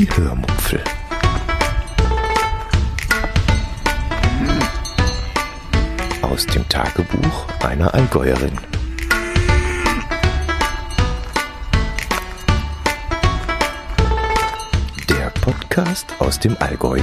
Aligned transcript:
Die 0.00 0.08
Hörmupfel. 0.16 0.82
Aus 6.22 6.46
dem 6.46 6.66
Tagebuch 6.70 7.46
einer 7.62 7.92
Allgäuerin. 7.92 8.58
Der 15.10 15.28
Podcast 15.42 16.06
aus 16.18 16.40
dem 16.40 16.56
Allgäu. 16.60 17.02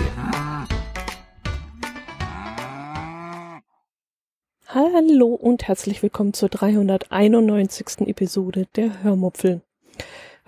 Hallo 4.69 5.35
und 5.35 5.67
herzlich 5.67 6.01
willkommen 6.01 6.33
zur 6.33 6.49
391. 6.49 8.07
Episode 8.07 8.65
der 8.75 9.03
Hörmupfel. 9.03 9.61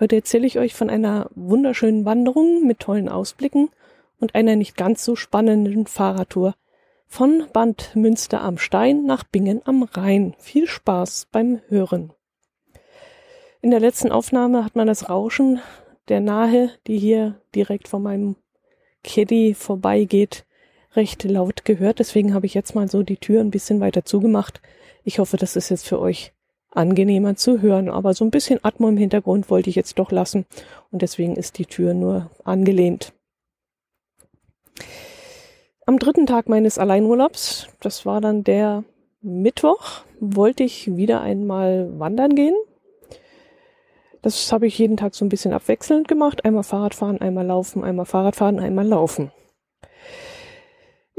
Heute 0.00 0.16
erzähle 0.16 0.46
ich 0.46 0.58
euch 0.58 0.74
von 0.74 0.88
einer 0.88 1.28
wunderschönen 1.34 2.06
Wanderung 2.06 2.66
mit 2.66 2.80
tollen 2.80 3.10
Ausblicken 3.10 3.68
und 4.18 4.34
einer 4.34 4.56
nicht 4.56 4.74
ganz 4.74 5.04
so 5.04 5.14
spannenden 5.14 5.86
Fahrradtour 5.86 6.54
von 7.06 7.44
Bad 7.52 7.90
Münster 7.94 8.40
am 8.40 8.56
Stein 8.56 9.04
nach 9.04 9.24
Bingen 9.24 9.60
am 9.66 9.82
Rhein. 9.82 10.34
Viel 10.38 10.66
Spaß 10.66 11.28
beim 11.30 11.60
Hören. 11.68 12.14
In 13.60 13.70
der 13.70 13.80
letzten 13.80 14.10
Aufnahme 14.10 14.64
hat 14.64 14.74
man 14.74 14.86
das 14.86 15.10
Rauschen 15.10 15.60
der 16.08 16.20
Nahe, 16.20 16.70
die 16.86 16.96
hier 16.96 17.38
direkt 17.54 17.86
vor 17.86 18.00
meinem 18.00 18.36
Caddy 19.04 19.52
vorbeigeht, 19.52 20.46
recht 20.94 21.24
laut 21.24 21.66
gehört. 21.66 21.98
Deswegen 21.98 22.32
habe 22.32 22.46
ich 22.46 22.54
jetzt 22.54 22.74
mal 22.74 22.88
so 22.88 23.02
die 23.02 23.18
Tür 23.18 23.42
ein 23.42 23.50
bisschen 23.50 23.80
weiter 23.80 24.06
zugemacht. 24.06 24.62
Ich 25.04 25.18
hoffe, 25.18 25.36
das 25.36 25.56
ist 25.56 25.68
jetzt 25.68 25.86
für 25.86 26.00
euch 26.00 26.32
angenehmer 26.70 27.36
zu 27.36 27.60
hören. 27.60 27.88
Aber 27.88 28.14
so 28.14 28.24
ein 28.24 28.30
bisschen 28.30 28.60
Atmo 28.62 28.88
im 28.88 28.96
Hintergrund 28.96 29.50
wollte 29.50 29.70
ich 29.70 29.76
jetzt 29.76 29.98
doch 29.98 30.10
lassen 30.10 30.46
und 30.90 31.02
deswegen 31.02 31.36
ist 31.36 31.58
die 31.58 31.66
Tür 31.66 31.94
nur 31.94 32.30
angelehnt. 32.44 33.12
Am 35.86 35.98
dritten 35.98 36.26
Tag 36.26 36.48
meines 36.48 36.78
Alleinurlaubs, 36.78 37.68
das 37.80 38.06
war 38.06 38.20
dann 38.20 38.44
der 38.44 38.84
Mittwoch, 39.22 40.02
wollte 40.20 40.62
ich 40.62 40.96
wieder 40.96 41.20
einmal 41.20 41.98
wandern 41.98 42.34
gehen. 42.34 42.54
Das 44.22 44.52
habe 44.52 44.66
ich 44.66 44.78
jeden 44.78 44.96
Tag 44.96 45.14
so 45.14 45.24
ein 45.24 45.30
bisschen 45.30 45.52
abwechselnd 45.52 46.06
gemacht. 46.06 46.44
Einmal 46.44 46.62
Fahrradfahren, 46.62 47.20
einmal 47.20 47.46
laufen, 47.46 47.82
einmal 47.82 48.04
Fahrradfahren, 48.04 48.60
einmal 48.60 48.86
laufen. 48.86 49.32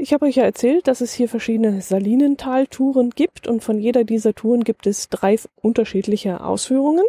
Ich 0.02 0.12
habe 0.12 0.26
euch 0.26 0.34
ja 0.34 0.42
erzählt, 0.42 0.88
dass 0.88 1.00
es 1.00 1.12
hier 1.12 1.28
verschiedene 1.28 1.80
Salinental-Touren 1.80 3.10
gibt 3.10 3.46
und 3.46 3.62
von 3.62 3.78
jeder 3.78 4.02
dieser 4.02 4.34
Touren 4.34 4.64
gibt 4.64 4.88
es 4.88 5.08
drei 5.10 5.38
unterschiedliche 5.60 6.42
Ausführungen. 6.42 7.04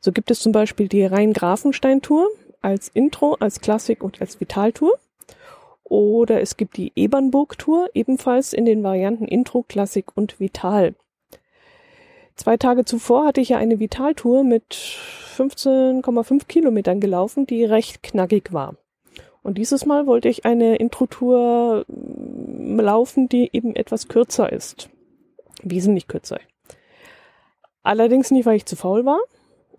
So 0.00 0.10
gibt 0.10 0.32
es 0.32 0.40
zum 0.40 0.50
Beispiel 0.50 0.88
die 0.88 1.04
Rhein-Grafenstein-Tour 1.04 2.26
als 2.60 2.88
Intro, 2.88 3.36
als 3.38 3.60
Klassik 3.60 4.02
und 4.02 4.20
als 4.20 4.40
Vitaltour. 4.40 4.98
Oder 5.84 6.40
es 6.40 6.56
gibt 6.56 6.76
die 6.76 6.90
Ebernburg-Tour, 6.96 7.90
ebenfalls 7.94 8.52
in 8.52 8.64
den 8.64 8.82
Varianten 8.82 9.26
Intro, 9.26 9.62
Klassik 9.62 10.06
und 10.16 10.40
Vital. 10.40 10.96
Zwei 12.34 12.56
Tage 12.56 12.84
zuvor 12.84 13.26
hatte 13.26 13.40
ich 13.40 13.50
ja 13.50 13.58
eine 13.58 13.78
Vitaltour 13.78 14.42
mit 14.42 14.74
15,5 14.74 16.48
Kilometern 16.48 16.98
gelaufen, 16.98 17.46
die 17.46 17.64
recht 17.64 18.02
knackig 18.02 18.52
war. 18.52 18.74
Und 19.42 19.58
dieses 19.58 19.86
Mal 19.86 20.06
wollte 20.06 20.28
ich 20.28 20.44
eine 20.44 20.76
Intro-Tour 20.76 21.84
mm, 21.88 22.80
laufen, 22.80 23.28
die 23.28 23.50
eben 23.52 23.74
etwas 23.76 24.08
kürzer 24.08 24.52
ist. 24.52 24.90
Wesentlich 25.62 26.08
kürzer. 26.08 26.38
Allerdings 27.82 28.30
nicht, 28.30 28.46
weil 28.46 28.56
ich 28.56 28.66
zu 28.66 28.76
faul 28.76 29.04
war, 29.04 29.20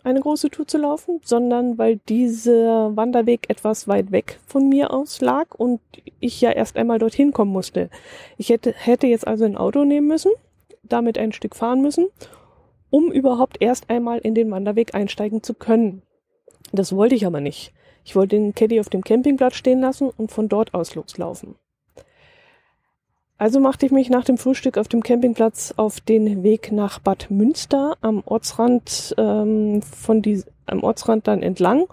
eine 0.03 0.21
große 0.21 0.49
Tour 0.49 0.67
zu 0.67 0.77
laufen, 0.77 1.19
sondern 1.23 1.77
weil 1.77 1.97
dieser 2.09 2.95
Wanderweg 2.95 3.49
etwas 3.49 3.87
weit 3.87 4.11
weg 4.11 4.39
von 4.47 4.69
mir 4.69 4.93
aus 4.93 5.21
lag 5.21 5.53
und 5.55 5.81
ich 6.19 6.39
ja 6.41 6.51
erst 6.51 6.77
einmal 6.77 6.99
dorthin 6.99 7.33
kommen 7.33 7.51
musste. 7.51 7.89
Ich 8.37 8.49
hätte, 8.49 8.73
hätte 8.73 9.07
jetzt 9.07 9.27
also 9.27 9.45
ein 9.45 9.57
Auto 9.57 9.83
nehmen 9.83 10.07
müssen, 10.07 10.31
damit 10.83 11.17
ein 11.17 11.33
Stück 11.33 11.55
fahren 11.55 11.81
müssen, 11.81 12.07
um 12.89 13.11
überhaupt 13.11 13.57
erst 13.59 13.89
einmal 13.89 14.19
in 14.19 14.35
den 14.35 14.49
Wanderweg 14.51 14.95
einsteigen 14.95 15.43
zu 15.43 15.53
können. 15.53 16.01
Das 16.71 16.95
wollte 16.95 17.15
ich 17.15 17.25
aber 17.25 17.41
nicht. 17.41 17.73
Ich 18.09 18.15
wollte 18.15 18.37
den 18.37 18.55
Caddy 18.55 18.79
auf 18.79 18.89
dem 18.89 19.03
Campingplatz 19.03 19.53
stehen 19.53 19.81
lassen 19.81 20.09
und 20.09 20.31
von 20.31 20.49
dort 20.49 20.73
aus 20.73 20.95
loslaufen. 20.95 21.53
Also 23.37 23.59
machte 23.59 23.85
ich 23.85 23.91
mich 23.91 24.09
nach 24.09 24.23
dem 24.23 24.39
Frühstück 24.39 24.79
auf 24.79 24.87
dem 24.87 25.03
Campingplatz 25.03 25.75
auf 25.77 26.01
den 26.01 26.41
Weg 26.41 26.71
nach 26.71 26.97
Bad 26.97 27.29
Münster 27.29 27.97
am 28.01 28.23
Ortsrand 28.25 29.13
ähm, 29.19 29.83
von 29.83 30.23
die, 30.23 30.43
am 30.65 30.81
Ortsrand 30.81 31.27
dann 31.27 31.43
entlang 31.43 31.85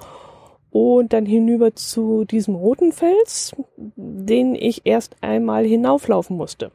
und 0.71 1.13
dann 1.13 1.27
hinüber 1.27 1.75
zu 1.75 2.25
diesem 2.25 2.55
roten 2.55 2.93
Fels, 2.93 3.55
den 3.77 4.55
ich 4.55 4.87
erst 4.87 5.17
einmal 5.21 5.67
hinauflaufen 5.67 6.35
musste. 6.35 6.71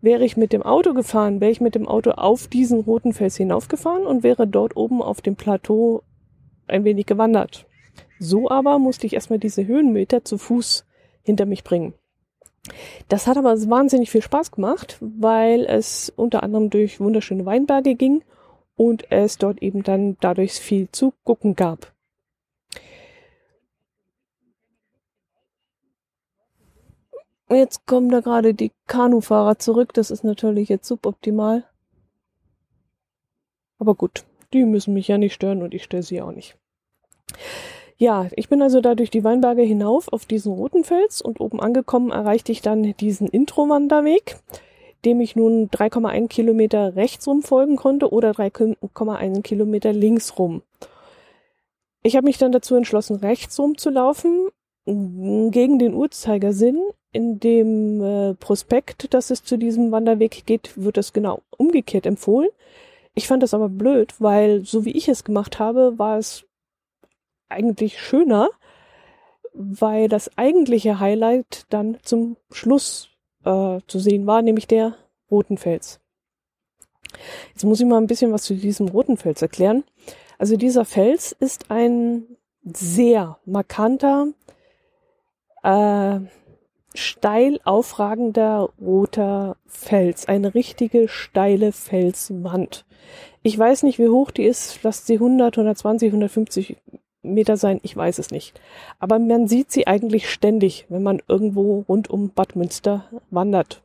Wäre 0.00 0.24
ich 0.24 0.36
mit 0.36 0.52
dem 0.52 0.64
Auto 0.64 0.94
gefahren, 0.94 1.40
wäre 1.40 1.52
ich 1.52 1.60
mit 1.60 1.76
dem 1.76 1.86
Auto 1.86 2.10
auf 2.10 2.48
diesen 2.48 2.80
roten 2.80 3.12
Fels 3.12 3.36
hinaufgefahren 3.36 4.04
und 4.04 4.24
wäre 4.24 4.48
dort 4.48 4.76
oben 4.76 5.00
auf 5.00 5.20
dem 5.20 5.36
Plateau 5.36 6.02
ein 6.66 6.82
wenig 6.82 7.06
gewandert. 7.06 7.66
So 8.20 8.50
aber 8.50 8.78
musste 8.78 9.06
ich 9.06 9.14
erstmal 9.14 9.38
diese 9.38 9.66
Höhenmeter 9.66 10.24
zu 10.26 10.36
Fuß 10.36 10.84
hinter 11.22 11.46
mich 11.46 11.64
bringen. 11.64 11.94
Das 13.08 13.26
hat 13.26 13.38
aber 13.38 13.56
wahnsinnig 13.70 14.10
viel 14.10 14.20
Spaß 14.20 14.52
gemacht, 14.52 14.98
weil 15.00 15.64
es 15.64 16.12
unter 16.14 16.42
anderem 16.42 16.68
durch 16.68 17.00
wunderschöne 17.00 17.46
Weinberge 17.46 17.94
ging 17.94 18.22
und 18.76 19.10
es 19.10 19.38
dort 19.38 19.62
eben 19.62 19.82
dann 19.82 20.18
dadurch 20.20 20.52
viel 20.52 20.90
zu 20.92 21.14
gucken 21.24 21.56
gab. 21.56 21.94
Jetzt 27.48 27.86
kommen 27.86 28.10
da 28.10 28.20
gerade 28.20 28.52
die 28.52 28.70
Kanufahrer 28.86 29.58
zurück. 29.58 29.94
Das 29.94 30.10
ist 30.10 30.24
natürlich 30.24 30.68
jetzt 30.68 30.86
suboptimal. 30.86 31.64
Aber 33.78 33.94
gut, 33.94 34.24
die 34.52 34.66
müssen 34.66 34.92
mich 34.92 35.08
ja 35.08 35.16
nicht 35.16 35.32
stören 35.32 35.62
und 35.62 35.72
ich 35.72 35.84
störe 35.84 36.02
sie 36.02 36.20
auch 36.20 36.32
nicht. 36.32 36.58
Ja, 38.00 38.28
ich 38.34 38.48
bin 38.48 38.62
also 38.62 38.80
da 38.80 38.94
durch 38.94 39.10
die 39.10 39.24
Weinberge 39.24 39.60
hinauf 39.60 40.10
auf 40.10 40.24
diesen 40.24 40.54
roten 40.54 40.84
Fels 40.84 41.20
und 41.20 41.38
oben 41.38 41.60
angekommen 41.60 42.10
erreichte 42.10 42.50
ich 42.50 42.62
dann 42.62 42.94
diesen 42.96 43.28
Intro-Wanderweg, 43.28 44.38
dem 45.04 45.20
ich 45.20 45.36
nun 45.36 45.68
3,1 45.68 46.28
Kilometer 46.28 46.96
rechts 46.96 47.26
rum 47.26 47.42
folgen 47.42 47.76
konnte 47.76 48.10
oder 48.10 48.30
3,1 48.30 49.42
Kilometer 49.42 49.92
links 49.92 50.38
rum. 50.38 50.62
Ich 52.02 52.16
habe 52.16 52.24
mich 52.24 52.38
dann 52.38 52.52
dazu 52.52 52.74
entschlossen, 52.74 53.16
rechts 53.16 53.60
rum 53.60 53.76
zu 53.76 53.90
laufen, 53.90 54.48
gegen 54.86 55.78
den 55.78 55.92
Uhrzeigersinn. 55.92 56.80
In 57.12 57.38
dem 57.38 58.02
äh, 58.02 58.34
Prospekt, 58.34 59.12
dass 59.12 59.30
es 59.30 59.44
zu 59.44 59.58
diesem 59.58 59.92
Wanderweg 59.92 60.46
geht, 60.46 60.72
wird 60.74 60.96
das 60.96 61.12
genau 61.12 61.42
umgekehrt 61.58 62.06
empfohlen. 62.06 62.48
Ich 63.14 63.26
fand 63.26 63.42
das 63.42 63.52
aber 63.52 63.68
blöd, 63.68 64.14
weil 64.20 64.64
so 64.64 64.86
wie 64.86 64.92
ich 64.92 65.06
es 65.06 65.22
gemacht 65.22 65.58
habe, 65.58 65.98
war 65.98 66.16
es 66.16 66.46
eigentlich 67.50 68.00
schöner, 68.00 68.50
weil 69.52 70.08
das 70.08 70.36
eigentliche 70.38 71.00
Highlight 71.00 71.66
dann 71.70 71.98
zum 72.02 72.36
Schluss 72.50 73.10
äh, 73.44 73.78
zu 73.86 73.98
sehen 73.98 74.26
war, 74.26 74.42
nämlich 74.42 74.66
der 74.66 74.96
roten 75.30 75.58
Fels. 75.58 76.00
Jetzt 77.52 77.64
muss 77.64 77.80
ich 77.80 77.86
mal 77.86 77.98
ein 77.98 78.06
bisschen 78.06 78.32
was 78.32 78.44
zu 78.44 78.54
diesem 78.54 78.88
roten 78.88 79.16
Fels 79.16 79.42
erklären. 79.42 79.84
Also 80.38 80.56
dieser 80.56 80.84
Fels 80.84 81.32
ist 81.32 81.70
ein 81.70 82.24
sehr 82.62 83.38
markanter, 83.44 84.28
äh, 85.62 86.20
steil 86.94 87.60
aufragender 87.64 88.70
roter 88.80 89.56
Fels, 89.66 90.26
eine 90.28 90.54
richtige 90.54 91.08
steile 91.08 91.72
Felswand. 91.72 92.84
Ich 93.42 93.58
weiß 93.58 93.84
nicht, 93.84 93.98
wie 93.98 94.08
hoch 94.08 94.30
die 94.30 94.44
ist, 94.44 94.82
lasst 94.82 95.06
sie 95.06 95.14
100, 95.14 95.56
120, 95.56 96.08
150 96.08 96.76
Meter 97.22 97.56
sein, 97.56 97.80
ich 97.82 97.96
weiß 97.96 98.18
es 98.18 98.30
nicht. 98.30 98.58
Aber 98.98 99.18
man 99.18 99.46
sieht 99.48 99.70
sie 99.70 99.86
eigentlich 99.86 100.30
ständig, 100.30 100.86
wenn 100.88 101.02
man 101.02 101.20
irgendwo 101.28 101.84
rund 101.88 102.08
um 102.08 102.30
Bad 102.30 102.56
Münster 102.56 103.04
wandert. 103.30 103.82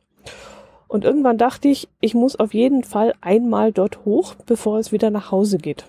Und 0.88 1.04
irgendwann 1.04 1.38
dachte 1.38 1.68
ich, 1.68 1.88
ich 2.00 2.14
muss 2.14 2.36
auf 2.36 2.54
jeden 2.54 2.84
Fall 2.84 3.14
einmal 3.20 3.72
dort 3.72 4.04
hoch, 4.04 4.34
bevor 4.46 4.78
es 4.78 4.92
wieder 4.92 5.10
nach 5.10 5.30
Hause 5.30 5.58
geht. 5.58 5.84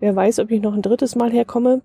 Wer 0.00 0.14
weiß, 0.14 0.38
ob 0.40 0.50
ich 0.50 0.60
noch 0.60 0.74
ein 0.74 0.82
drittes 0.82 1.16
Mal 1.16 1.30
herkomme. 1.30 1.82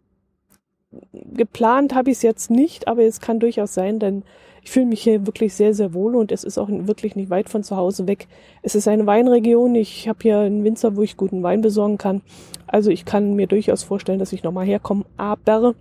Geplant 1.13 1.93
habe 1.93 2.09
ich 2.09 2.17
es 2.17 2.23
jetzt 2.23 2.49
nicht, 2.49 2.87
aber 2.87 3.03
es 3.03 3.21
kann 3.21 3.39
durchaus 3.39 3.73
sein, 3.73 3.99
denn 3.99 4.23
ich 4.63 4.71
fühle 4.71 4.87
mich 4.87 5.01
hier 5.01 5.25
wirklich 5.25 5.53
sehr, 5.53 5.73
sehr 5.73 5.93
wohl 5.93 6.15
und 6.15 6.31
es 6.31 6.43
ist 6.43 6.57
auch 6.57 6.67
wirklich 6.69 7.15
nicht 7.15 7.29
weit 7.29 7.49
von 7.49 7.63
zu 7.63 7.77
Hause 7.77 8.07
weg. 8.07 8.27
Es 8.63 8.75
ist 8.75 8.87
eine 8.87 9.05
Weinregion. 9.05 9.75
Ich 9.75 10.09
habe 10.09 10.19
hier 10.21 10.39
einen 10.39 10.63
Winzer, 10.63 10.97
wo 10.97 11.03
ich 11.03 11.15
guten 11.15 11.43
Wein 11.43 11.61
besorgen 11.61 11.97
kann. 11.97 12.21
Also 12.67 12.91
ich 12.91 13.05
kann 13.05 13.33
mir 13.33 13.47
durchaus 13.47 13.83
vorstellen, 13.83 14.19
dass 14.19 14.33
ich 14.33 14.43
nochmal 14.43 14.65
herkomme. 14.65 15.05
Aber 15.15 15.73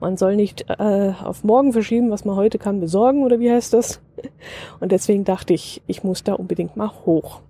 man 0.00 0.16
soll 0.16 0.36
nicht 0.36 0.66
äh, 0.68 1.12
auf 1.22 1.44
morgen 1.44 1.72
verschieben, 1.72 2.10
was 2.10 2.24
man 2.24 2.36
heute 2.36 2.58
kann 2.58 2.80
besorgen 2.80 3.22
oder 3.24 3.40
wie 3.40 3.50
heißt 3.50 3.72
das? 3.72 4.00
Und 4.80 4.92
deswegen 4.92 5.24
dachte 5.24 5.54
ich, 5.54 5.82
ich 5.86 6.02
muss 6.04 6.24
da 6.24 6.34
unbedingt 6.34 6.76
mal 6.76 6.90
hoch. 7.04 7.40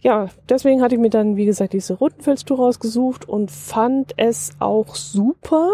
ja, 0.00 0.28
deswegen 0.48 0.82
hatte 0.82 0.94
ich 0.94 1.00
mir 1.00 1.10
dann, 1.10 1.36
wie 1.36 1.46
gesagt, 1.46 1.72
diese 1.72 1.94
Rotenfelstour 1.94 2.58
rausgesucht 2.58 3.28
und 3.28 3.50
fand 3.50 4.12
es 4.18 4.52
auch 4.58 4.94
super, 4.96 5.70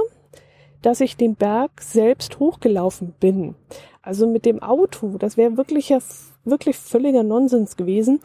dass 0.83 1.01
ich 1.01 1.17
den 1.17 1.35
Berg 1.35 1.81
selbst 1.81 2.39
hochgelaufen 2.39 3.15
bin. 3.19 3.55
Also 4.03 4.27
mit 4.27 4.47
dem 4.47 4.63
Auto, 4.63 5.17
das 5.19 5.37
wäre 5.37 5.57
wirklich, 5.57 5.93
wirklich 6.45 6.77
völliger 6.77 7.23
Nonsens 7.23 7.77
gewesen, 7.77 8.21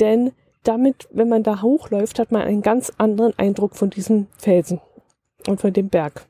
denn 0.00 0.32
damit, 0.64 1.08
wenn 1.10 1.28
man 1.28 1.42
da 1.42 1.62
hochläuft, 1.62 2.18
hat 2.18 2.32
man 2.32 2.42
einen 2.42 2.62
ganz 2.62 2.92
anderen 2.98 3.38
Eindruck 3.38 3.76
von 3.76 3.90
diesem 3.90 4.26
Felsen 4.36 4.80
und 5.46 5.60
von 5.60 5.72
dem 5.72 5.88
Berg. 5.88 6.26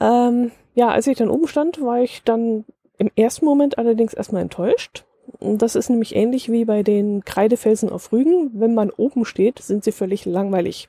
Ähm, 0.00 0.50
ja, 0.74 0.88
als 0.88 1.06
ich 1.06 1.18
dann 1.18 1.30
oben 1.30 1.46
stand, 1.46 1.80
war 1.82 2.00
ich 2.00 2.22
dann 2.24 2.64
im 2.98 3.10
ersten 3.16 3.44
Moment 3.44 3.78
allerdings 3.78 4.14
erstmal 4.14 4.42
enttäuscht. 4.42 5.04
Das 5.40 5.76
ist 5.76 5.88
nämlich 5.88 6.16
ähnlich 6.16 6.50
wie 6.50 6.64
bei 6.64 6.82
den 6.82 7.24
Kreidefelsen 7.24 7.90
auf 7.90 8.12
Rügen. 8.12 8.50
Wenn 8.54 8.74
man 8.74 8.90
oben 8.90 9.24
steht, 9.24 9.58
sind 9.60 9.84
sie 9.84 9.92
völlig 9.92 10.24
langweilig. 10.24 10.88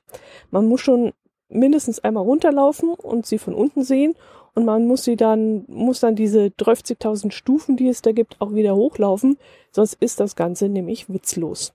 Man 0.52 0.68
muss 0.68 0.82
schon 0.82 1.14
mindestens 1.50 2.00
einmal 2.00 2.24
runterlaufen 2.24 2.94
und 2.94 3.26
sie 3.26 3.38
von 3.38 3.54
unten 3.54 3.84
sehen 3.84 4.16
und 4.56 4.66
man 4.66 4.88
muss 4.88 5.04
sie 5.04 5.16
dann, 5.16 5.66
muss 5.68 6.00
dann 6.00 6.16
diese 6.16 6.46
30.000 6.46 7.32
Stufen, 7.32 7.78
die 7.78 7.88
es 7.88 8.02
da 8.02 8.12
gibt, 8.12 8.40
auch 8.40 8.54
wieder 8.54 8.76
hochlaufen, 8.76 9.38
sonst 9.72 9.96
ist 10.00 10.20
das 10.20 10.36
Ganze 10.36 10.70
nämlich 10.70 11.12
witzlos. 11.12 11.74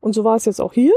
Und 0.00 0.14
so 0.14 0.24
war 0.24 0.36
es 0.36 0.44
jetzt 0.44 0.60
auch 0.60 0.72
hier. 0.72 0.94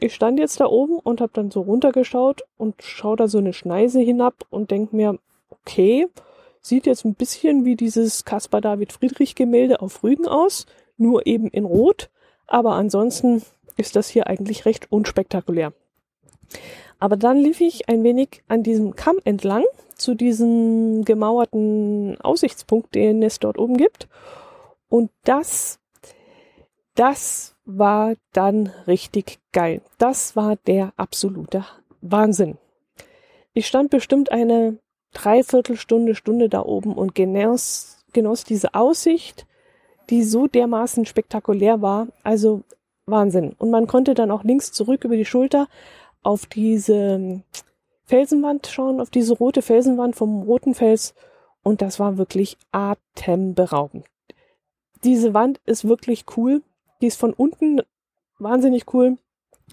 Ich 0.00 0.14
stand 0.14 0.38
jetzt 0.38 0.60
da 0.60 0.66
oben 0.66 0.98
und 0.98 1.20
habe 1.20 1.32
dann 1.34 1.50
so 1.50 1.60
runtergeschaut 1.60 2.42
und 2.56 2.82
schaue 2.82 3.16
da 3.16 3.28
so 3.28 3.38
eine 3.38 3.52
Schneise 3.52 4.00
hinab 4.00 4.46
und 4.48 4.70
denk 4.70 4.92
mir, 4.94 5.18
okay, 5.50 6.08
sieht 6.62 6.86
jetzt 6.86 7.04
ein 7.04 7.14
bisschen 7.14 7.64
wie 7.64 7.76
dieses 7.76 8.24
Caspar 8.24 8.60
David 8.60 8.92
Friedrich 8.92 9.34
Gemälde 9.34 9.80
auf 9.80 10.02
Rügen 10.02 10.26
aus, 10.26 10.66
nur 10.96 11.26
eben 11.26 11.48
in 11.48 11.64
Rot, 11.64 12.10
aber 12.46 12.72
ansonsten 12.72 13.42
ist 13.76 13.96
das 13.96 14.08
hier 14.08 14.26
eigentlich 14.26 14.64
recht 14.64 14.90
unspektakulär. 14.90 15.72
Aber 17.00 17.16
dann 17.16 17.38
lief 17.38 17.60
ich 17.60 17.88
ein 17.88 18.04
wenig 18.04 18.42
an 18.46 18.62
diesem 18.62 18.94
Kamm 18.94 19.16
entlang 19.24 19.64
zu 19.96 20.14
diesem 20.14 21.04
gemauerten 21.04 22.20
Aussichtspunkt, 22.20 22.94
den 22.94 23.22
es 23.22 23.40
dort 23.40 23.58
oben 23.58 23.76
gibt. 23.76 24.08
Und 24.88 25.10
das, 25.24 25.80
das 26.94 27.56
war 27.64 28.14
dann 28.32 28.70
richtig 28.86 29.38
geil. 29.52 29.80
Das 29.98 30.36
war 30.36 30.56
der 30.56 30.92
absolute 30.96 31.64
Wahnsinn. 32.02 32.58
Ich 33.54 33.66
stand 33.66 33.90
bestimmt 33.90 34.30
eine 34.30 34.78
Dreiviertelstunde, 35.12 36.14
Stunde 36.14 36.48
da 36.48 36.62
oben 36.62 36.94
und 36.94 37.14
genoss, 37.14 38.04
genoss 38.12 38.44
diese 38.44 38.74
Aussicht, 38.74 39.46
die 40.08 40.22
so 40.22 40.46
dermaßen 40.46 41.06
spektakulär 41.06 41.82
war. 41.82 42.08
Also 42.22 42.62
Wahnsinn. 43.06 43.54
Und 43.58 43.70
man 43.70 43.86
konnte 43.86 44.14
dann 44.14 44.30
auch 44.30 44.44
links 44.44 44.72
zurück 44.72 45.04
über 45.04 45.16
die 45.16 45.24
Schulter 45.24 45.66
auf 46.22 46.46
diese 46.46 47.42
Felsenwand 48.04 48.66
schauen, 48.66 49.00
auf 49.00 49.10
diese 49.10 49.34
rote 49.34 49.62
Felsenwand 49.62 50.16
vom 50.16 50.42
roten 50.42 50.74
Fels. 50.74 51.14
Und 51.62 51.82
das 51.82 52.00
war 52.00 52.16
wirklich 52.18 52.56
atemberaubend. 52.72 54.06
Diese 55.04 55.34
Wand 55.34 55.60
ist 55.66 55.86
wirklich 55.86 56.24
cool. 56.36 56.62
Die 57.00 57.06
ist 57.06 57.18
von 57.18 57.32
unten 57.32 57.82
wahnsinnig 58.38 58.92
cool. 58.92 59.18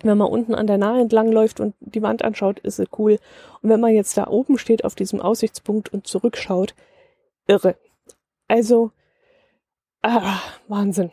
Wenn 0.04 0.18
man 0.18 0.28
unten 0.28 0.54
an 0.54 0.68
der 0.68 0.78
Nahe 0.78 1.02
entlang 1.02 1.32
läuft 1.32 1.60
und 1.60 1.74
die 1.80 2.02
Wand 2.02 2.22
anschaut, 2.24 2.60
ist 2.60 2.76
sie 2.76 2.88
cool. 2.98 3.20
Und 3.62 3.70
wenn 3.70 3.80
man 3.80 3.94
jetzt 3.94 4.16
da 4.18 4.28
oben 4.28 4.58
steht 4.58 4.86
auf 4.86 4.96
diesem 4.96 5.20
Aussichtspunkt 5.20 5.92
und 5.92 6.06
zurückschaut, 6.06 6.76
irre. 7.48 7.76
Also, 8.48 8.92
ah, 10.04 10.40
Wahnsinn. 10.68 11.12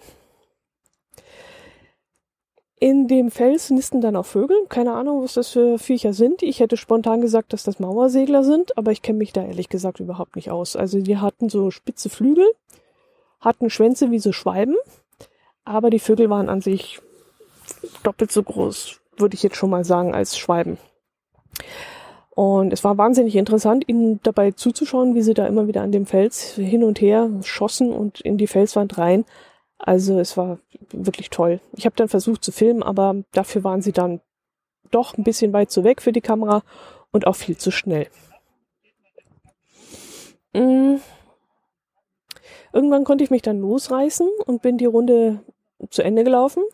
In 2.84 3.08
dem 3.08 3.30
Fels 3.30 3.70
nisten 3.70 4.02
dann 4.02 4.14
auch 4.14 4.26
Vögel. 4.26 4.58
Keine 4.68 4.92
Ahnung, 4.92 5.22
was 5.22 5.32
das 5.32 5.48
für 5.48 5.78
Viecher 5.78 6.12
sind. 6.12 6.42
Ich 6.42 6.60
hätte 6.60 6.76
spontan 6.76 7.22
gesagt, 7.22 7.54
dass 7.54 7.62
das 7.62 7.78
Mauersegler 7.78 8.44
sind, 8.44 8.76
aber 8.76 8.92
ich 8.92 9.00
kenne 9.00 9.16
mich 9.16 9.32
da 9.32 9.42
ehrlich 9.42 9.70
gesagt 9.70 10.00
überhaupt 10.00 10.36
nicht 10.36 10.50
aus. 10.50 10.76
Also 10.76 11.00
die 11.00 11.16
hatten 11.16 11.48
so 11.48 11.70
spitze 11.70 12.10
Flügel, 12.10 12.44
hatten 13.40 13.70
Schwänze 13.70 14.10
wie 14.10 14.18
so 14.18 14.32
Schwalben, 14.32 14.76
aber 15.64 15.88
die 15.88 15.98
Vögel 15.98 16.28
waren 16.28 16.50
an 16.50 16.60
sich 16.60 17.00
doppelt 18.02 18.30
so 18.30 18.42
groß, 18.42 19.00
würde 19.16 19.34
ich 19.34 19.42
jetzt 19.42 19.56
schon 19.56 19.70
mal 19.70 19.86
sagen, 19.86 20.14
als 20.14 20.36
Schwalben. 20.36 20.76
Und 22.34 22.70
es 22.70 22.84
war 22.84 22.98
wahnsinnig 22.98 23.34
interessant, 23.36 23.88
ihnen 23.88 24.20
dabei 24.24 24.50
zuzuschauen, 24.50 25.14
wie 25.14 25.22
sie 25.22 25.32
da 25.32 25.46
immer 25.46 25.68
wieder 25.68 25.80
an 25.80 25.92
dem 25.92 26.04
Fels 26.04 26.52
hin 26.56 26.84
und 26.84 27.00
her 27.00 27.30
schossen 27.44 27.94
und 27.94 28.20
in 28.20 28.36
die 28.36 28.46
Felswand 28.46 28.98
rein. 28.98 29.24
Also 29.78 30.18
es 30.18 30.36
war 30.36 30.58
wirklich 30.92 31.30
toll. 31.30 31.60
Ich 31.76 31.84
habe 31.84 31.96
dann 31.96 32.08
versucht 32.08 32.44
zu 32.44 32.52
filmen, 32.52 32.82
aber 32.82 33.16
dafür 33.32 33.64
waren 33.64 33.82
sie 33.82 33.92
dann 33.92 34.20
doch 34.90 35.18
ein 35.18 35.24
bisschen 35.24 35.52
weit 35.52 35.70
zu 35.70 35.84
weg 35.84 36.00
für 36.00 36.12
die 36.12 36.20
Kamera 36.20 36.62
und 37.10 37.26
auch 37.26 37.36
viel 37.36 37.56
zu 37.56 37.70
schnell. 37.70 38.06
Mhm. 40.54 41.00
Irgendwann 42.72 43.04
konnte 43.04 43.24
ich 43.24 43.30
mich 43.30 43.42
dann 43.42 43.60
losreißen 43.60 44.28
und 44.46 44.62
bin 44.62 44.78
die 44.78 44.86
Runde 44.86 45.40
zu 45.90 46.02
Ende 46.02 46.24
gelaufen. 46.24 46.64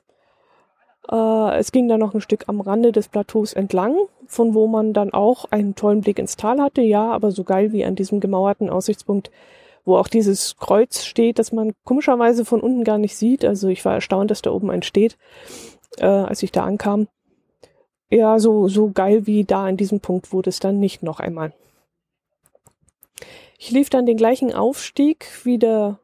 Äh, 1.11 1.59
es 1.59 1.73
ging 1.73 1.89
dann 1.89 2.01
noch 2.01 2.15
ein 2.15 2.21
Stück 2.21 2.45
am 2.49 2.61
Rande 2.61 2.93
des 2.93 3.09
Plateaus 3.09 3.53
entlang, 3.53 3.97
von 4.27 4.55
wo 4.55 4.67
man 4.67 4.93
dann 4.93 5.13
auch 5.13 5.47
einen 5.51 5.75
tollen 5.75 6.01
Blick 6.03 6.19
ins 6.19 6.37
Tal 6.37 6.61
hatte. 6.61 6.81
Ja, 6.81 7.11
aber 7.11 7.33
so 7.33 7.45
geil 7.45 7.73
wie 7.73 7.85
an 7.85 7.97
diesem 7.97 8.21
gemauerten 8.21 8.71
Aussichtspunkt, 8.71 9.31
wo 9.91 9.97
auch 9.97 10.07
dieses 10.07 10.57
Kreuz 10.57 11.05
steht, 11.05 11.41
das 11.41 11.51
man 11.51 11.73
komischerweise 11.85 12.45
von 12.45 12.61
unten 12.61 12.85
gar 12.85 12.97
nicht 12.97 13.17
sieht. 13.17 13.45
Also 13.45 13.67
ich 13.69 13.85
war 13.85 13.95
erstaunt, 13.95 14.31
dass 14.31 14.41
da 14.41 14.53
oben 14.53 14.71
ein 14.71 14.83
steht, 14.83 15.19
äh, 15.99 16.07
als 16.07 16.45
ich 16.45 16.53
da 16.53 16.63
ankam. 16.63 17.09
Ja, 18.09 18.39
so, 18.39 18.69
so 18.69 18.91
geil 18.91 19.27
wie 19.27 19.45
da 19.45 19.65
an 19.65 19.77
diesem 19.77 20.01
Punkt 20.01 20.33
wurde 20.33 20.51
es 20.51 20.61
dann 20.61 20.79
nicht 20.79 21.03
noch 21.03 21.19
einmal. 21.19 21.53
Ich 23.59 23.73
lief 23.73 23.91
dann 23.91 24.07
den 24.07 24.17
gleichen 24.17 24.55
Aufstieg 24.55 25.45
wieder 25.45 25.99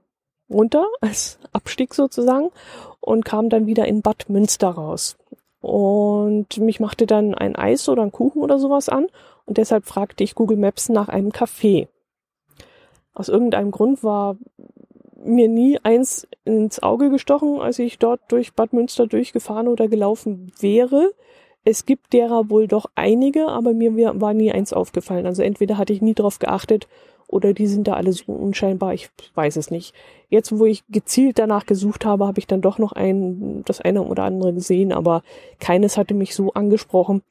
runter, 0.50 0.86
als 1.00 1.38
Abstieg 1.52 1.94
sozusagen, 1.94 2.50
und 2.98 3.24
kam 3.24 3.48
dann 3.48 3.66
wieder 3.66 3.86
in 3.86 4.02
Bad 4.02 4.28
Münster 4.28 4.70
raus. 4.70 5.16
Und 5.60 6.58
mich 6.58 6.80
machte 6.80 7.06
dann 7.06 7.34
ein 7.34 7.54
Eis 7.54 7.88
oder 7.88 8.02
ein 8.02 8.12
Kuchen 8.12 8.42
oder 8.42 8.58
sowas 8.58 8.88
an 8.88 9.06
und 9.46 9.58
deshalb 9.58 9.86
fragte 9.86 10.24
ich 10.24 10.34
Google 10.34 10.58
Maps 10.58 10.88
nach 10.88 11.08
einem 11.08 11.30
Café. 11.30 11.88
Aus 13.16 13.30
irgendeinem 13.30 13.70
Grund 13.70 14.04
war 14.04 14.36
mir 15.24 15.48
nie 15.48 15.78
eins 15.82 16.28
ins 16.44 16.82
Auge 16.82 17.08
gestochen, 17.08 17.62
als 17.62 17.78
ich 17.78 17.98
dort 17.98 18.20
durch 18.28 18.52
Bad 18.52 18.74
Münster 18.74 19.06
durchgefahren 19.06 19.68
oder 19.68 19.88
gelaufen 19.88 20.52
wäre. 20.60 21.12
Es 21.64 21.86
gibt 21.86 22.12
derer 22.12 22.50
wohl 22.50 22.68
doch 22.68 22.84
einige, 22.94 23.48
aber 23.48 23.72
mir 23.72 24.20
war 24.20 24.34
nie 24.34 24.52
eins 24.52 24.74
aufgefallen. 24.74 25.24
Also 25.24 25.42
entweder 25.42 25.78
hatte 25.78 25.94
ich 25.94 26.02
nie 26.02 26.12
drauf 26.12 26.38
geachtet 26.38 26.88
oder 27.26 27.54
die 27.54 27.66
sind 27.66 27.88
da 27.88 27.94
alle 27.94 28.12
so 28.12 28.30
unscheinbar, 28.30 28.92
ich 28.92 29.08
weiß 29.34 29.56
es 29.56 29.70
nicht. 29.70 29.94
Jetzt, 30.28 30.56
wo 30.56 30.66
ich 30.66 30.84
gezielt 30.88 31.38
danach 31.38 31.64
gesucht 31.64 32.04
habe, 32.04 32.26
habe 32.26 32.38
ich 32.38 32.46
dann 32.46 32.60
doch 32.60 32.76
noch 32.76 32.92
ein, 32.92 33.62
das 33.64 33.80
eine 33.80 34.02
oder 34.02 34.24
andere 34.24 34.52
gesehen, 34.52 34.92
aber 34.92 35.22
keines 35.58 35.96
hatte 35.96 36.12
mich 36.12 36.34
so 36.34 36.52
angesprochen, 36.52 37.22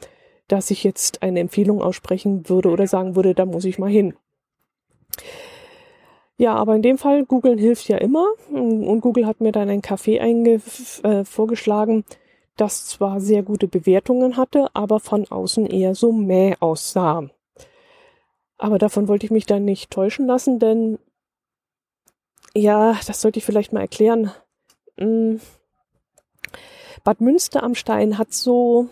dass 0.48 0.72
ich 0.72 0.84
jetzt 0.84 1.22
eine 1.22 1.42
Empfehlung 1.42 1.80
aussprechen 1.84 2.50
würde 2.50 2.70
oder 2.70 2.88
sagen 2.88 3.16
würde, 3.16 3.36
da 3.36 3.46
muss 3.46 3.66
ich 3.66 3.78
mal 3.78 3.92
hin. 3.92 4.16
Ja, 6.38 6.56
aber 6.56 6.76
in 6.76 6.82
dem 6.82 6.98
Fall, 6.98 7.26
googeln 7.26 7.58
hilft 7.58 7.88
ja 7.88 7.98
immer. 7.98 8.28
Und 8.50 9.02
Google 9.02 9.26
hat 9.26 9.40
mir 9.40 9.52
dann 9.52 9.70
ein 9.70 9.82
Café 9.82 10.18
äh, 10.20 11.24
vorgeschlagen, 11.24 12.04
das 12.58 12.88
zwar 12.88 13.22
sehr 13.22 13.44
gute 13.44 13.68
Bewertungen 13.68 14.38
hatte, 14.38 14.68
aber 14.74 15.00
von 15.00 15.26
außen 15.30 15.66
eher 15.66 15.96
so 15.96 16.12
mäh 16.12 16.56
aussah. 16.60 17.30
Aber 18.58 18.78
davon 18.78 19.08
wollte 19.08 19.26
ich 19.26 19.32
mich 19.32 19.46
dann 19.46 19.66
nicht 19.66 19.92
täuschen 19.92 20.28
lassen, 20.28 20.60
denn 20.60 21.00
ja, 22.54 22.98
das 23.06 23.22
sollte 23.22 23.40
ich 23.40 23.46
vielleicht 23.46 23.74
mal 23.74 23.82
erklären. 23.82 24.32
Hm. 24.98 25.42
Bad 27.04 27.22
Münster 27.22 27.64
am 27.64 27.76
Stein 27.76 28.18
hat 28.18 28.34
so 28.34 28.90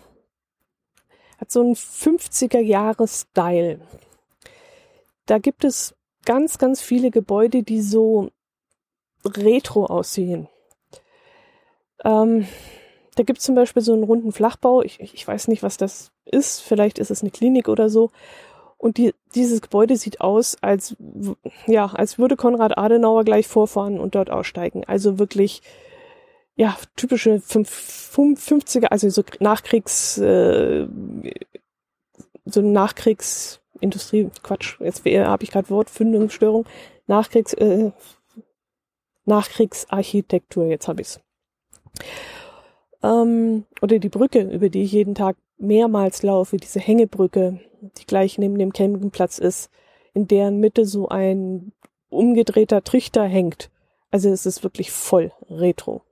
hat 1.38 1.50
so 1.50 1.60
einen 1.60 1.74
50er 1.74 2.60
Jahre 2.60 3.08
Style. 3.08 3.80
Da 5.26 5.38
gibt 5.38 5.64
es 5.64 5.94
ganz, 6.24 6.58
ganz 6.58 6.80
viele 6.80 7.10
Gebäude, 7.10 7.62
die 7.62 7.80
so 7.80 8.30
retro 9.24 9.86
aussehen. 9.86 10.48
Ähm, 12.04 12.46
da 13.16 13.22
gibt 13.22 13.38
es 13.38 13.44
zum 13.44 13.54
Beispiel 13.54 13.82
so 13.82 13.92
einen 13.92 14.04
runden 14.04 14.32
Flachbau. 14.32 14.82
Ich, 14.82 15.00
ich 15.00 15.26
weiß 15.26 15.48
nicht, 15.48 15.62
was 15.62 15.76
das 15.76 16.12
ist. 16.24 16.60
Vielleicht 16.60 16.98
ist 16.98 17.10
es 17.10 17.22
eine 17.22 17.30
Klinik 17.30 17.68
oder 17.68 17.88
so. 17.88 18.10
Und 18.76 18.98
die, 18.98 19.14
dieses 19.34 19.62
Gebäude 19.62 19.96
sieht 19.96 20.20
aus, 20.20 20.56
als, 20.60 20.96
ja, 21.66 21.86
als 21.86 22.18
würde 22.18 22.36
Konrad 22.36 22.76
Adenauer 22.76 23.24
gleich 23.24 23.46
vorfahren 23.46 23.98
und 23.98 24.14
dort 24.14 24.30
aussteigen. 24.30 24.84
Also 24.84 25.18
wirklich, 25.18 25.62
ja, 26.56 26.76
typische 26.96 27.36
50er, 27.36 28.86
also 28.86 29.08
so 29.08 29.22
Nachkriegs, 29.40 30.18
äh, 30.18 30.86
so 32.44 32.60
Nachkriegsindustrie, 33.74 34.30
Quatsch, 34.42 34.80
jetzt 34.80 35.04
habe 35.04 35.44
ich 35.44 35.50
gerade 35.50 35.70
Wortfindungsstörung, 35.70 36.66
Nachkriegs, 37.06 37.52
äh, 37.54 37.90
Nachkriegsarchitektur, 39.24 40.66
jetzt 40.66 40.88
habe 40.88 41.02
ich's. 41.02 41.20
Ähm, 43.02 43.64
oder 43.82 43.98
die 43.98 44.08
Brücke, 44.08 44.42
über 44.42 44.68
die 44.68 44.82
ich 44.82 44.92
jeden 44.92 45.14
Tag 45.14 45.36
mehrmals 45.58 46.22
laufe, 46.22 46.56
diese 46.56 46.80
Hängebrücke, 46.80 47.60
die 47.98 48.06
gleich 48.06 48.38
neben 48.38 48.58
dem 48.58 48.72
Campingplatz 48.72 49.38
ist, 49.38 49.70
in 50.14 50.26
deren 50.28 50.60
Mitte 50.60 50.86
so 50.86 51.08
ein 51.08 51.72
umgedrehter 52.08 52.82
Trichter 52.84 53.24
hängt. 53.24 53.70
Also 54.10 54.30
es 54.30 54.46
ist 54.46 54.62
wirklich 54.62 54.92
voll 54.92 55.32
retro. 55.50 56.02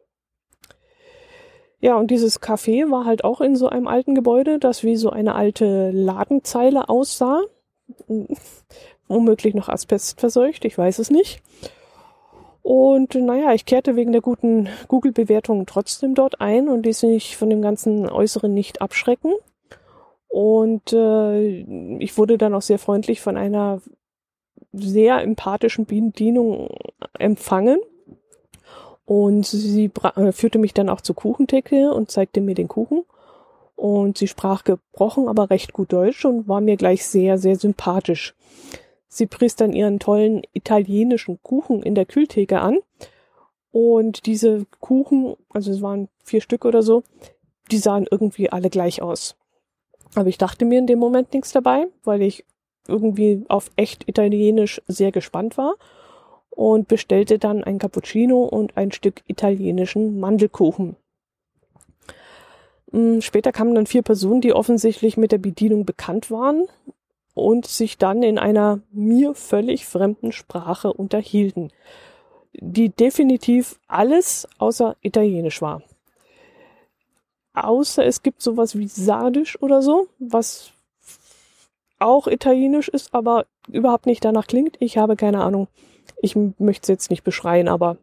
Ja, 1.83 1.97
und 1.97 2.13
dieses 2.13 2.41
Café 2.41 2.89
war 2.93 3.05
halt 3.05 3.25
auch 3.25 3.41
in 3.41 3.57
so 3.57 3.69
einem 3.69 3.89
alten 3.89 4.15
Gebäude, 4.15 4.61
das 4.61 4.85
wie 4.85 4.95
so 4.95 5.11
eine 5.11 5.35
alte 5.35 5.91
Ladenzeile 5.91 6.89
aussah. 6.89 7.43
Womöglich 9.09 9.55
noch 9.55 9.69
Asbest 9.69 10.21
verseucht, 10.21 10.65
ich 10.65 10.79
weiß 10.79 11.01
es 11.01 11.11
nicht. 11.11 11.43
Und 12.63 13.17
naja, 13.17 13.53
ich 13.53 13.67
kehrte 13.67 13.97
wegen 13.97 14.13
der 14.13 14.21
guten 14.21 14.69
Google-Bewertung 14.87 15.67
trotzdem 15.67 16.15
dort 16.15 16.41
ein 16.41 16.69
und 16.69 16.87
ließ 16.87 17.03
mich 17.03 17.37
von 17.37 17.51
dem 17.51 17.61
ganzen 17.63 18.09
Äußeren 18.09 18.55
nicht 18.55 18.81
abschrecken. 18.81 19.33
Und 20.29 20.93
äh, 20.93 21.99
ich 21.99 22.17
wurde 22.17 22.39
dann 22.39 22.55
auch 22.55 22.63
sehr 22.63 22.79
freundlich 22.79 23.21
von 23.21 23.37
einer 23.37 23.83
sehr 24.73 25.21
empathischen 25.21 25.85
Bedienung 25.87 26.69
empfangen. 27.19 27.81
Und 29.05 29.47
sie 29.47 29.91
äh, 30.17 30.33
führte 30.33 30.59
mich 30.59 30.75
dann 30.75 30.89
auch 30.89 31.01
zur 31.01 31.17
Kuchentheke 31.17 31.93
und 31.93 32.11
zeigte 32.11 32.41
mir 32.41 32.55
den 32.55 32.69
Kuchen. 32.69 33.05
Und 33.75 34.19
sie 34.19 34.29
sprach 34.29 34.65
gebrochen, 34.65 35.29
aber 35.29 35.51
recht 35.51 35.73
gut 35.73 35.93
Deutsch 35.93 36.25
und 36.25 36.47
war 36.47 36.61
mir 36.61 36.77
gleich 36.77 37.05
sehr, 37.05 37.39
sehr 37.39 37.57
sympathisch. 37.57 38.35
Sie 39.09 39.27
pries 39.27 39.57
dann 39.57 39.73
ihren 39.73 39.99
tollen 39.99 40.43
italienischen 40.53 41.43
Kuchen 41.43 41.83
in 41.83 41.95
der 41.95 42.07
Kühltheke 42.07 42.61
an. 42.61 42.79
Und 43.73 44.27
diese 44.27 44.67
Kuchen, 44.81 45.37
also 45.51 45.73
es 45.73 45.83
waren 45.83 46.09
vier 46.23 46.41
Stück 46.41 46.65
oder 46.65 46.83
so, 46.83 47.03
die 47.71 47.79
sahen 47.79 48.07
irgendwie 48.11 48.51
alle 48.51 48.71
gleich 48.71 49.03
aus. 49.03 49.37
Aber 50.15 50.29
ich 50.29 50.39
dachte 50.39 50.65
mir 50.65 50.79
in 50.79 50.87
dem 50.87 50.99
Moment 50.99 51.33
nichts 51.33 51.53
dabei, 51.53 51.87
weil 52.05 52.23
ich 52.23 52.45
irgendwie 52.87 53.45
auf 53.49 53.71
echt 53.77 54.09
italienisch 54.09 54.83
sehr 54.87 55.13
gespannt 55.13 55.57
war 55.57 55.75
und 56.55 56.87
bestellte 56.87 57.39
dann 57.39 57.65
ein 57.65 57.79
Cappuccino 57.79 58.43
und 58.45 58.77
ein 58.77 58.93
Stück 58.93 59.23
italienischen 59.27 60.21
Mandelkuchen. 60.21 60.97
Hm, 62.91 63.23
später 63.23 63.53
kamen 63.53 63.75
dann 63.75 63.87
vier 63.87 64.03
Personen, 64.03 64.43
die 64.43 64.53
offensichtlich 64.53 65.17
mit 65.17 65.33
der 65.33 65.39
Bedienung 65.39 65.85
bekannt 65.87 66.31
waren 66.31 66.67
und 67.35 67.67
sich 67.67 67.97
dann 67.97 68.23
in 68.23 68.39
einer 68.39 68.81
mir 68.93 69.35
völlig 69.35 69.87
fremden 69.87 70.33
Sprache 70.33 70.93
unterhielten, 70.93 71.73
die 72.53 72.91
definitiv 72.91 73.81
alles 73.89 74.47
außer 74.59 74.97
Italienisch 75.01 75.63
war. 75.63 75.83
Außer 77.55 78.05
es 78.05 78.23
gibt 78.23 78.43
sowas 78.43 78.77
wie 78.77 78.89
Sardisch 78.89 79.61
oder 79.63 79.83
so, 79.83 80.09
was 80.19 80.73
auch 81.99 82.27
Italienisch 82.27 82.89
ist, 82.89 83.15
aber 83.15 83.47
überhaupt 83.69 84.07
nicht 84.07 84.25
danach 84.25 84.47
klingt. 84.47 84.77
Ich 84.81 84.99
habe 84.99 85.17
keine 85.17 85.43
Ahnung. 85.43 85.69
Ich 86.21 86.37
möchte 86.37 86.83
es 86.85 86.89
jetzt 86.89 87.11
nicht 87.11 87.25
beschreien, 87.25 87.69
aber 87.69 87.99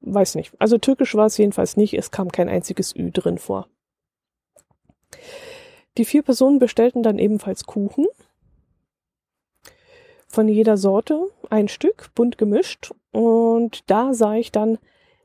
weiß 0.00 0.34
nicht. 0.34 0.52
Also 0.58 0.78
türkisch 0.78 1.14
war 1.14 1.26
es 1.26 1.36
jedenfalls 1.36 1.76
nicht. 1.76 1.94
Es 1.94 2.10
kam 2.10 2.30
kein 2.30 2.48
einziges 2.48 2.94
Ü 2.94 3.10
drin 3.10 3.38
vor. 3.38 3.68
Die 5.96 6.04
vier 6.04 6.22
Personen 6.22 6.58
bestellten 6.58 7.02
dann 7.02 7.18
ebenfalls 7.18 7.64
Kuchen 7.64 8.06
von 10.28 10.46
jeder 10.46 10.76
Sorte 10.76 11.26
ein 11.50 11.68
Stück, 11.68 12.14
bunt 12.14 12.38
gemischt. 12.38 12.92
Und 13.10 13.90
da 13.90 14.14
sah 14.14 14.34
ich 14.34 14.52
dann, 14.52 14.78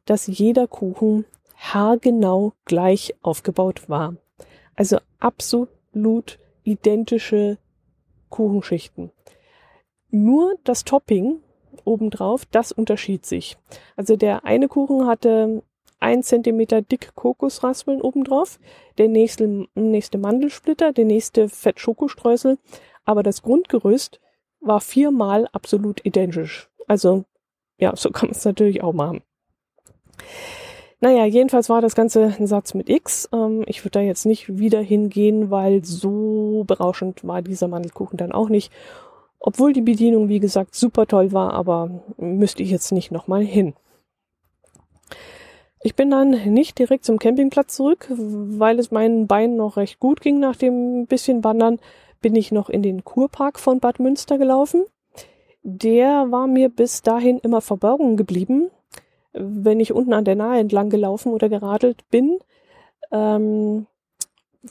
dass 0.06 0.27
jeder 0.27 0.68
Kuchen 0.68 1.25
haargenau 1.58 2.53
gleich 2.65 3.13
aufgebaut 3.22 3.89
war. 3.89 4.15
Also 4.75 4.98
absolut 5.20 6.39
identische 6.63 7.58
Kuchenschichten. 8.30 9.12
Nur 10.10 10.56
das 10.63 10.84
Topping 10.84 11.42
obendrauf, 11.86 12.46
das 12.46 12.72
unterschied 12.72 13.25
sich. 13.25 13.58
Also 13.96 14.15
der 14.15 14.46
eine 14.46 14.68
Kuchen 14.68 15.08
hatte 15.08 15.63
ein 16.00 16.22
Zentimeter 16.22 16.82
dick 16.82 17.15
Kokosraspeln 17.15 18.01
obendrauf, 18.01 18.60
der 18.98 19.08
nächste, 19.08 19.68
nächste 19.75 20.18
Mandelsplitter, 20.18 20.92
der 20.92 21.06
nächste 21.06 21.48
Fett-Schokostreusel, 21.48 22.58
aber 23.06 23.24
das 23.24 23.42
Grundgerüst 23.42 24.20
war 24.60 24.82
viermal 24.82 25.48
absolut 25.53 26.06
identisch. 26.06 26.70
Also, 26.88 27.24
ja, 27.77 27.96
so 27.96 28.12
kann 28.12 28.30
man 28.30 28.36
es 28.36 28.46
natürlich 28.46 28.84
auch 28.84 28.94
machen. 28.94 29.22
Naja, 31.00 31.25
jedenfalls 31.25 31.68
war 31.68 31.82
das 31.82 31.96
Ganze 31.96 32.34
ein 32.39 32.48
Satz 32.48 32.74
mit 32.74 32.89
X. 32.89 33.27
Ähm, 33.34 33.63
ich 33.68 33.84
würde 33.84 34.00
da 34.00 34.01
jetzt 34.01 34.25
nicht 34.25 34.58
wieder 34.58 34.80
hingehen, 34.80 35.51
weil 35.51 35.84
so 35.84 36.63
berauschend 36.65 37.27
war 37.27 37.42
dieser 37.42 37.68
Mandelkuchen 37.68 38.15
dann 38.18 38.32
auch 38.32 38.48
nicht. 38.48 38.72
Obwohl 39.45 39.73
die 39.73 39.81
Bedienung, 39.81 40.29
wie 40.29 40.39
gesagt, 40.39 40.73
super 40.73 41.05
toll 41.05 41.33
war, 41.33 41.53
aber 41.53 42.01
müsste 42.15 42.63
ich 42.63 42.71
jetzt 42.71 42.93
nicht 42.93 43.12
nochmal 43.12 43.43
hin. 43.43 43.73
Ich 45.81 45.95
bin 45.95 46.09
dann 46.09 46.29
nicht 46.53 46.79
direkt 46.79 47.03
zum 47.03 47.19
Campingplatz 47.19 47.75
zurück, 47.75 48.07
weil 48.09 48.79
es 48.79 48.89
meinen 48.89 49.27
Beinen 49.27 49.57
noch 49.57 49.75
recht 49.75 50.00
gut 50.00 50.21
ging 50.21 50.39
nach 50.39 50.55
dem 50.55 51.07
bisschen 51.07 51.43
Wandern, 51.43 51.79
bin 52.21 52.35
ich 52.38 52.53
noch 52.53 52.69
in 52.69 52.81
den 52.81 53.03
Kurpark 53.03 53.59
von 53.59 53.81
Bad 53.81 54.00
Münster 54.00 54.38
gelaufen. 54.38 54.85
Der 55.62 56.31
war 56.31 56.47
mir 56.47 56.69
bis 56.69 57.01
dahin 57.01 57.38
immer 57.39 57.59
verborgen 57.59 58.15
geblieben, 58.15 58.71
wenn 59.33 59.81
ich 59.81 59.91
unten 59.91 60.13
an 60.13 60.23
der 60.23 60.35
Nahe 60.35 60.62
entlang 60.62 60.89
gelaufen 60.89 61.33
oder 61.33 61.50
geradelt 61.50 62.09
bin. 62.09 62.39
Ähm, 63.12 63.88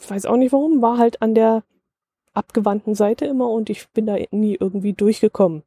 weiß 0.08 0.24
auch 0.24 0.36
nicht 0.36 0.52
warum, 0.52 0.80
war 0.80 0.96
halt 0.96 1.20
an 1.20 1.34
der 1.34 1.62
abgewandten 2.34 2.94
Seite 2.94 3.26
immer 3.26 3.50
und 3.50 3.70
ich 3.70 3.88
bin 3.90 4.06
da 4.06 4.16
nie 4.30 4.56
irgendwie 4.58 4.92
durchgekommen. 4.92 5.62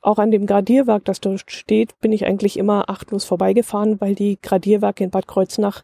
Auch 0.00 0.18
an 0.18 0.30
dem 0.30 0.46
Gradierwerk, 0.46 1.04
das 1.04 1.20
dort 1.20 1.50
steht, 1.50 1.98
bin 2.00 2.12
ich 2.12 2.26
eigentlich 2.26 2.56
immer 2.58 2.88
achtlos 2.88 3.24
vorbeigefahren, 3.24 4.00
weil 4.00 4.14
die 4.14 4.38
Gradierwerke 4.40 5.02
in 5.02 5.10
Bad 5.10 5.26
Kreuznach 5.26 5.82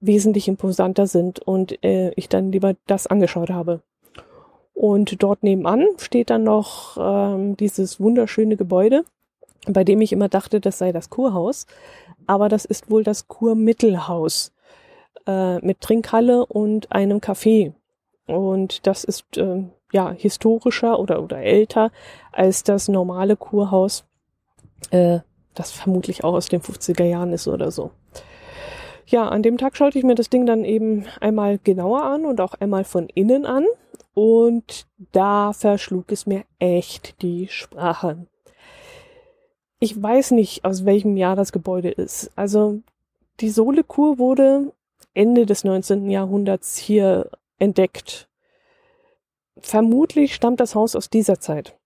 wesentlich 0.00 0.48
imposanter 0.48 1.06
sind 1.06 1.38
und 1.38 1.82
äh, 1.84 2.10
ich 2.16 2.28
dann 2.28 2.50
lieber 2.50 2.74
das 2.86 3.06
angeschaut 3.06 3.50
habe. 3.50 3.82
Und 4.74 5.22
dort 5.22 5.42
nebenan 5.42 5.86
steht 5.98 6.30
dann 6.30 6.44
noch 6.44 6.96
ähm, 6.98 7.56
dieses 7.56 8.00
wunderschöne 8.00 8.56
Gebäude, 8.56 9.04
bei 9.68 9.84
dem 9.84 10.00
ich 10.00 10.12
immer 10.12 10.28
dachte, 10.28 10.60
das 10.60 10.78
sei 10.78 10.90
das 10.90 11.08
Kurhaus. 11.08 11.66
Aber 12.26 12.48
das 12.48 12.64
ist 12.64 12.90
wohl 12.90 13.04
das 13.04 13.28
Kurmittelhaus 13.28 14.52
äh, 15.26 15.58
mit 15.58 15.80
Trinkhalle 15.80 16.46
und 16.46 16.90
einem 16.90 17.18
Café. 17.18 17.74
Und 18.26 18.86
das 18.86 19.04
ist 19.04 19.36
äh, 19.36 19.64
ja 19.92 20.10
historischer 20.10 20.98
oder, 20.98 21.22
oder 21.22 21.38
älter 21.38 21.90
als 22.30 22.62
das 22.62 22.88
normale 22.88 23.36
Kurhaus, 23.36 24.04
äh, 24.90 25.20
das 25.54 25.70
vermutlich 25.70 26.24
auch 26.24 26.34
aus 26.34 26.48
den 26.48 26.60
50er 26.60 27.04
Jahren 27.04 27.32
ist 27.32 27.48
oder 27.48 27.70
so. 27.70 27.90
Ja, 29.06 29.28
an 29.28 29.42
dem 29.42 29.58
Tag 29.58 29.76
schaute 29.76 29.98
ich 29.98 30.04
mir 30.04 30.14
das 30.14 30.30
Ding 30.30 30.46
dann 30.46 30.64
eben 30.64 31.04
einmal 31.20 31.58
genauer 31.58 32.04
an 32.04 32.24
und 32.24 32.40
auch 32.40 32.54
einmal 32.54 32.84
von 32.84 33.08
innen 33.08 33.44
an. 33.44 33.66
Und 34.14 34.86
da 35.12 35.52
verschlug 35.52 36.12
es 36.12 36.26
mir 36.26 36.44
echt 36.58 37.20
die 37.22 37.48
Sprache. 37.48 38.26
Ich 39.78 40.00
weiß 40.00 40.30
nicht, 40.32 40.64
aus 40.64 40.84
welchem 40.84 41.16
Jahr 41.16 41.34
das 41.34 41.52
Gebäude 41.52 41.90
ist. 41.90 42.30
Also 42.36 42.80
die 43.40 43.50
Solekur 43.50 44.18
wurde 44.18 44.72
Ende 45.14 45.44
des 45.44 45.64
19. 45.64 46.08
Jahrhunderts 46.08 46.76
hier 46.76 47.30
entdeckt. 47.62 48.28
Vermutlich 49.58 50.34
stammt 50.34 50.60
das 50.60 50.74
Haus 50.74 50.96
aus 50.96 51.08
dieser 51.08 51.40
Zeit. 51.40 51.78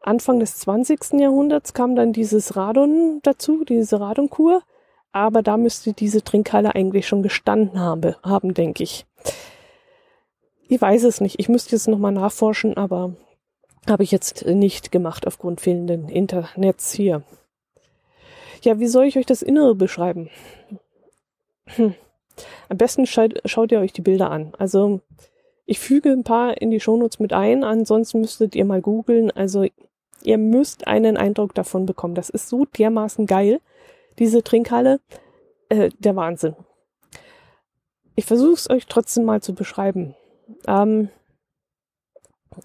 Anfang 0.00 0.38
des 0.38 0.58
20. 0.58 1.14
Jahrhunderts 1.14 1.72
kam 1.72 1.96
dann 1.96 2.12
dieses 2.12 2.56
Radon 2.56 3.20
dazu, 3.22 3.64
diese 3.64 4.00
Radonkur, 4.00 4.62
aber 5.12 5.42
da 5.42 5.56
müsste 5.56 5.94
diese 5.94 6.22
Trinkhalle 6.22 6.74
eigentlich 6.74 7.08
schon 7.08 7.22
gestanden 7.22 7.80
habe, 7.80 8.16
haben, 8.22 8.52
denke 8.52 8.82
ich. 8.82 9.06
Ich 10.68 10.80
weiß 10.80 11.04
es 11.04 11.20
nicht. 11.20 11.38
Ich 11.38 11.48
müsste 11.48 11.76
jetzt 11.76 11.88
nochmal 11.88 12.12
nachforschen, 12.12 12.76
aber 12.76 13.14
habe 13.88 14.02
ich 14.02 14.10
jetzt 14.10 14.44
nicht 14.44 14.92
gemacht 14.92 15.26
aufgrund 15.26 15.60
fehlenden 15.60 16.08
Internets 16.08 16.92
hier. 16.92 17.22
Ja, 18.62 18.78
wie 18.78 18.88
soll 18.88 19.04
ich 19.04 19.16
euch 19.16 19.26
das 19.26 19.42
Innere 19.42 19.74
beschreiben? 19.74 20.30
Hm. 21.66 21.94
Am 22.68 22.76
besten 22.76 23.06
schaut, 23.06 23.40
schaut 23.44 23.72
ihr 23.72 23.80
euch 23.80 23.92
die 23.92 24.02
Bilder 24.02 24.30
an. 24.30 24.52
Also 24.58 25.00
ich 25.66 25.78
füge 25.78 26.10
ein 26.10 26.24
paar 26.24 26.60
in 26.60 26.70
die 26.70 26.80
Shownotes 26.80 27.18
mit 27.18 27.32
ein, 27.32 27.64
ansonsten 27.64 28.20
müsstet 28.20 28.54
ihr 28.54 28.64
mal 28.64 28.80
googeln. 28.80 29.30
Also 29.30 29.66
ihr 30.22 30.38
müsst 30.38 30.86
einen 30.86 31.16
Eindruck 31.16 31.54
davon 31.54 31.86
bekommen. 31.86 32.14
Das 32.14 32.30
ist 32.30 32.48
so 32.48 32.64
dermaßen 32.64 33.26
geil, 33.26 33.60
diese 34.18 34.42
Trinkhalle. 34.42 35.00
Äh, 35.68 35.90
der 35.98 36.14
Wahnsinn. 36.14 36.54
Ich 38.16 38.26
versuche 38.26 38.52
es 38.52 38.70
euch 38.70 38.86
trotzdem 38.86 39.24
mal 39.24 39.40
zu 39.40 39.54
beschreiben. 39.54 40.14
Ähm, 40.66 41.08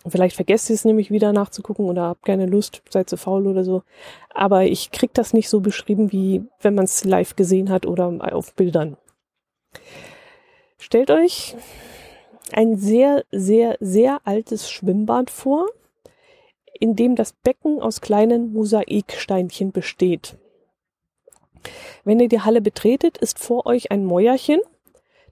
Vielleicht 0.07 0.35
vergesst 0.35 0.69
ihr 0.69 0.75
es 0.75 0.85
nämlich 0.85 1.11
wieder 1.11 1.33
nachzugucken 1.33 1.85
oder 1.85 2.03
habt 2.03 2.23
keine 2.23 2.45
Lust, 2.45 2.83
seid 2.89 3.09
zu 3.09 3.17
faul 3.17 3.47
oder 3.47 3.63
so. 3.63 3.83
Aber 4.29 4.65
ich 4.65 4.91
krieg 4.91 5.13
das 5.13 5.33
nicht 5.33 5.49
so 5.49 5.61
beschrieben, 5.61 6.11
wie 6.11 6.43
wenn 6.61 6.75
man 6.75 6.85
es 6.85 7.03
live 7.05 7.35
gesehen 7.35 7.69
hat 7.69 7.85
oder 7.85 8.13
auf 8.33 8.53
Bildern. 8.53 8.97
Stellt 10.77 11.11
euch 11.11 11.55
ein 12.51 12.77
sehr, 12.77 13.25
sehr, 13.31 13.77
sehr 13.79 14.21
altes 14.25 14.71
Schwimmbad 14.71 15.29
vor, 15.29 15.67
in 16.79 16.95
dem 16.95 17.15
das 17.15 17.33
Becken 17.33 17.81
aus 17.81 18.01
kleinen 18.01 18.53
Mosaiksteinchen 18.53 19.71
besteht. 19.71 20.37
Wenn 22.03 22.19
ihr 22.19 22.29
die 22.29 22.41
Halle 22.41 22.61
betretet, 22.61 23.17
ist 23.17 23.39
vor 23.39 23.65
euch 23.65 23.91
ein 23.91 24.05
Mäuerchen, 24.05 24.61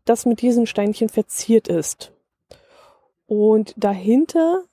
das 0.06 0.26
mit 0.26 0.42
diesen 0.42 0.68
Steinchen 0.68 1.10
verziert 1.10 1.68
ist. 1.68 2.12
Und 3.26 3.74
dahinter 3.78 4.64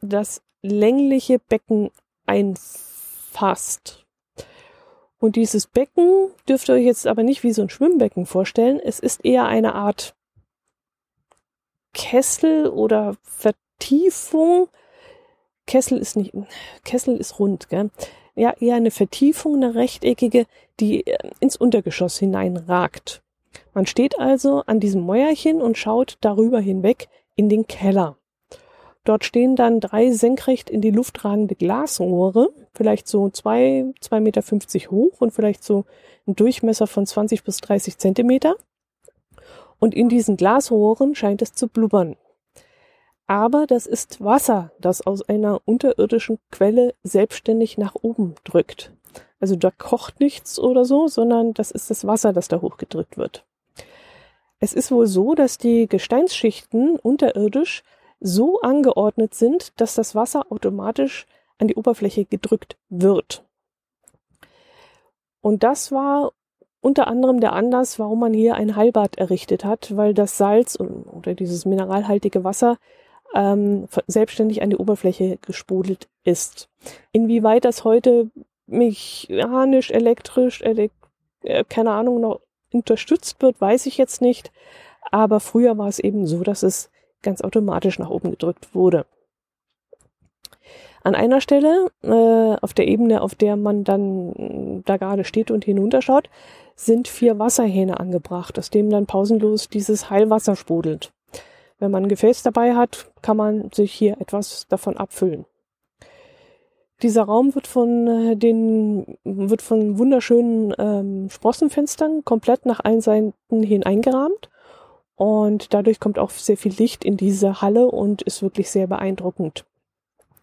das 0.00 0.42
längliche 0.62 1.38
Becken 1.38 1.90
einfasst. 2.26 4.01
Und 5.22 5.36
dieses 5.36 5.68
Becken 5.68 6.32
dürft 6.48 6.68
ihr 6.68 6.74
euch 6.74 6.84
jetzt 6.84 7.06
aber 7.06 7.22
nicht 7.22 7.44
wie 7.44 7.52
so 7.52 7.62
ein 7.62 7.70
Schwimmbecken 7.70 8.26
vorstellen. 8.26 8.80
Es 8.80 8.98
ist 8.98 9.24
eher 9.24 9.44
eine 9.44 9.76
Art 9.76 10.16
Kessel 11.94 12.66
oder 12.66 13.14
Vertiefung. 13.22 14.66
Kessel 15.68 15.98
ist 15.98 16.16
nicht, 16.16 16.32
Kessel 16.84 17.16
ist 17.16 17.38
rund, 17.38 17.68
gell? 17.68 17.90
Ja, 18.34 18.52
eher 18.58 18.74
eine 18.74 18.90
Vertiefung, 18.90 19.54
eine 19.54 19.76
rechteckige, 19.76 20.46
die 20.80 21.06
äh, 21.06 21.30
ins 21.38 21.54
Untergeschoss 21.54 22.18
hineinragt. 22.18 23.22
Man 23.74 23.86
steht 23.86 24.18
also 24.18 24.64
an 24.66 24.80
diesem 24.80 25.02
Mäuerchen 25.02 25.62
und 25.62 25.78
schaut 25.78 26.18
darüber 26.20 26.58
hinweg 26.58 27.06
in 27.36 27.48
den 27.48 27.68
Keller. 27.68 28.16
Dort 29.04 29.24
stehen 29.24 29.56
dann 29.56 29.80
drei 29.80 30.12
senkrecht 30.12 30.70
in 30.70 30.80
die 30.80 30.92
Luft 30.92 31.24
ragende 31.24 31.56
Glasrohre, 31.56 32.50
vielleicht 32.72 33.08
so 33.08 33.30
zwei, 33.30 33.92
zwei 34.00 34.20
Meter 34.20 34.42
fünfzig 34.42 34.90
hoch 34.90 35.20
und 35.20 35.32
vielleicht 35.32 35.64
so 35.64 35.84
ein 36.26 36.36
Durchmesser 36.36 36.86
von 36.86 37.04
20 37.04 37.42
bis 37.42 37.56
30 37.58 37.98
Zentimeter. 37.98 38.54
Und 39.80 39.94
in 39.94 40.08
diesen 40.08 40.36
Glasrohren 40.36 41.16
scheint 41.16 41.42
es 41.42 41.52
zu 41.52 41.66
blubbern. 41.66 42.16
Aber 43.26 43.66
das 43.66 43.86
ist 43.86 44.22
Wasser, 44.22 44.70
das 44.78 45.04
aus 45.04 45.28
einer 45.28 45.60
unterirdischen 45.64 46.38
Quelle 46.50 46.94
selbstständig 47.02 47.78
nach 47.78 47.96
oben 48.00 48.36
drückt. 48.44 48.92
Also 49.40 49.56
da 49.56 49.72
kocht 49.72 50.20
nichts 50.20 50.60
oder 50.60 50.84
so, 50.84 51.08
sondern 51.08 51.54
das 51.54 51.72
ist 51.72 51.90
das 51.90 52.06
Wasser, 52.06 52.32
das 52.32 52.46
da 52.46 52.60
hochgedrückt 52.60 53.16
wird. 53.16 53.44
Es 54.60 54.72
ist 54.72 54.92
wohl 54.92 55.08
so, 55.08 55.34
dass 55.34 55.58
die 55.58 55.88
Gesteinsschichten 55.88 56.96
unterirdisch 56.96 57.82
so 58.22 58.60
angeordnet 58.60 59.34
sind, 59.34 59.72
dass 59.80 59.94
das 59.94 60.14
Wasser 60.14 60.46
automatisch 60.50 61.26
an 61.58 61.68
die 61.68 61.74
Oberfläche 61.74 62.24
gedrückt 62.24 62.76
wird. 62.88 63.44
Und 65.40 65.62
das 65.62 65.90
war 65.92 66.32
unter 66.80 67.06
anderem 67.06 67.40
der 67.40 67.52
Anlass, 67.52 67.98
warum 67.98 68.20
man 68.20 68.32
hier 68.32 68.54
ein 68.54 68.76
Heilbad 68.76 69.16
errichtet 69.18 69.64
hat, 69.64 69.96
weil 69.96 70.14
das 70.14 70.36
Salz 70.36 70.78
oder 70.78 71.34
dieses 71.34 71.64
mineralhaltige 71.64 72.44
Wasser 72.44 72.78
ähm, 73.34 73.88
selbstständig 74.06 74.62
an 74.62 74.70
die 74.70 74.76
Oberfläche 74.76 75.38
gesprudelt 75.38 76.08
ist. 76.24 76.68
Inwieweit 77.12 77.64
das 77.64 77.84
heute 77.84 78.30
mechanisch, 78.66 79.90
elektrisch, 79.90 80.62
elek 80.62 80.92
äh, 81.42 81.64
keine 81.68 81.92
Ahnung, 81.92 82.20
noch 82.20 82.40
unterstützt 82.72 83.40
wird, 83.42 83.60
weiß 83.60 83.86
ich 83.86 83.98
jetzt 83.98 84.20
nicht. 84.20 84.52
Aber 85.10 85.40
früher 85.40 85.76
war 85.78 85.88
es 85.88 85.98
eben 85.98 86.26
so, 86.26 86.42
dass 86.42 86.62
es 86.62 86.90
ganz 87.22 87.40
automatisch 87.40 87.98
nach 87.98 88.10
oben 88.10 88.30
gedrückt 88.30 88.74
wurde. 88.74 89.06
An 91.04 91.14
einer 91.14 91.40
Stelle, 91.40 91.90
äh, 92.02 92.56
auf 92.60 92.74
der 92.74 92.86
Ebene, 92.86 93.22
auf 93.22 93.34
der 93.34 93.56
man 93.56 93.82
dann 93.82 94.82
da 94.84 94.96
gerade 94.96 95.24
steht 95.24 95.50
und 95.50 95.64
hinunterschaut, 95.64 96.30
sind 96.76 97.08
vier 97.08 97.38
Wasserhähne 97.38 97.98
angebracht, 97.98 98.58
aus 98.58 98.70
dem 98.70 98.88
dann 98.88 99.06
pausenlos 99.06 99.68
dieses 99.68 100.10
Heilwasser 100.10 100.54
sprudelt. 100.54 101.12
Wenn 101.78 101.90
man 101.90 102.04
ein 102.04 102.08
Gefäß 102.08 102.44
dabei 102.44 102.76
hat, 102.76 103.10
kann 103.22 103.36
man 103.36 103.70
sich 103.72 103.92
hier 103.92 104.20
etwas 104.20 104.68
davon 104.68 104.96
abfüllen. 104.96 105.44
Dieser 107.02 107.24
Raum 107.24 107.52
wird 107.56 107.66
von 107.66 108.06
äh, 108.06 108.36
den 108.36 109.18
wird 109.24 109.60
von 109.60 109.98
wunderschönen 109.98 110.72
ähm, 110.78 111.28
Sprossenfenstern 111.30 112.24
komplett 112.24 112.64
nach 112.64 112.78
allen 112.78 113.00
Seiten 113.00 113.34
hin 113.50 113.82
eingerahmt 113.82 114.51
und 115.16 115.74
dadurch 115.74 116.00
kommt 116.00 116.18
auch 116.18 116.30
sehr 116.30 116.56
viel 116.56 116.72
Licht 116.72 117.04
in 117.04 117.16
diese 117.16 117.60
Halle 117.60 117.86
und 117.86 118.22
ist 118.22 118.42
wirklich 118.42 118.70
sehr 118.70 118.86
beeindruckend. 118.86 119.64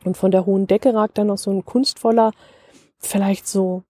Und 0.06 0.16
von 0.16 0.32
der 0.32 0.46
hohen 0.46 0.68
Decke 0.68 0.94
ragt 0.94 1.18
dann 1.18 1.28
noch 1.28 1.38
so 1.38 1.52
ein 1.52 1.66
kunstvoller, 1.66 2.32
vielleicht 2.98 3.48
so 3.48 3.84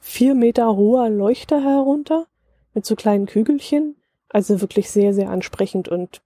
vier 0.00 0.34
Meter 0.34 0.76
hoher 0.76 1.08
Leuchter 1.08 1.62
herunter 1.62 2.26
mit 2.74 2.86
so 2.86 2.94
kleinen 2.94 3.26
Kügelchen. 3.26 3.96
Also 4.30 4.60
wirklich 4.60 4.90
sehr, 4.90 5.14
sehr 5.14 5.30
ansprechend. 5.30 5.88
Und 5.88 6.22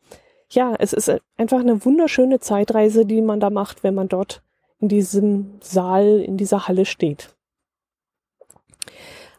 ja, 0.50 0.74
es 0.78 0.92
ist 0.92 1.10
einfach 1.36 1.60
eine 1.60 1.84
wunderschöne 1.84 2.40
Zeitreise, 2.40 3.06
die 3.06 3.22
man 3.22 3.40
da 3.40 3.48
macht, 3.48 3.84
wenn 3.84 3.94
man 3.94 4.08
dort 4.08 4.42
in 4.80 4.88
diesem 4.88 5.58
Saal, 5.60 6.20
in 6.20 6.36
dieser 6.36 6.66
Halle 6.66 6.84
steht. 6.84 7.34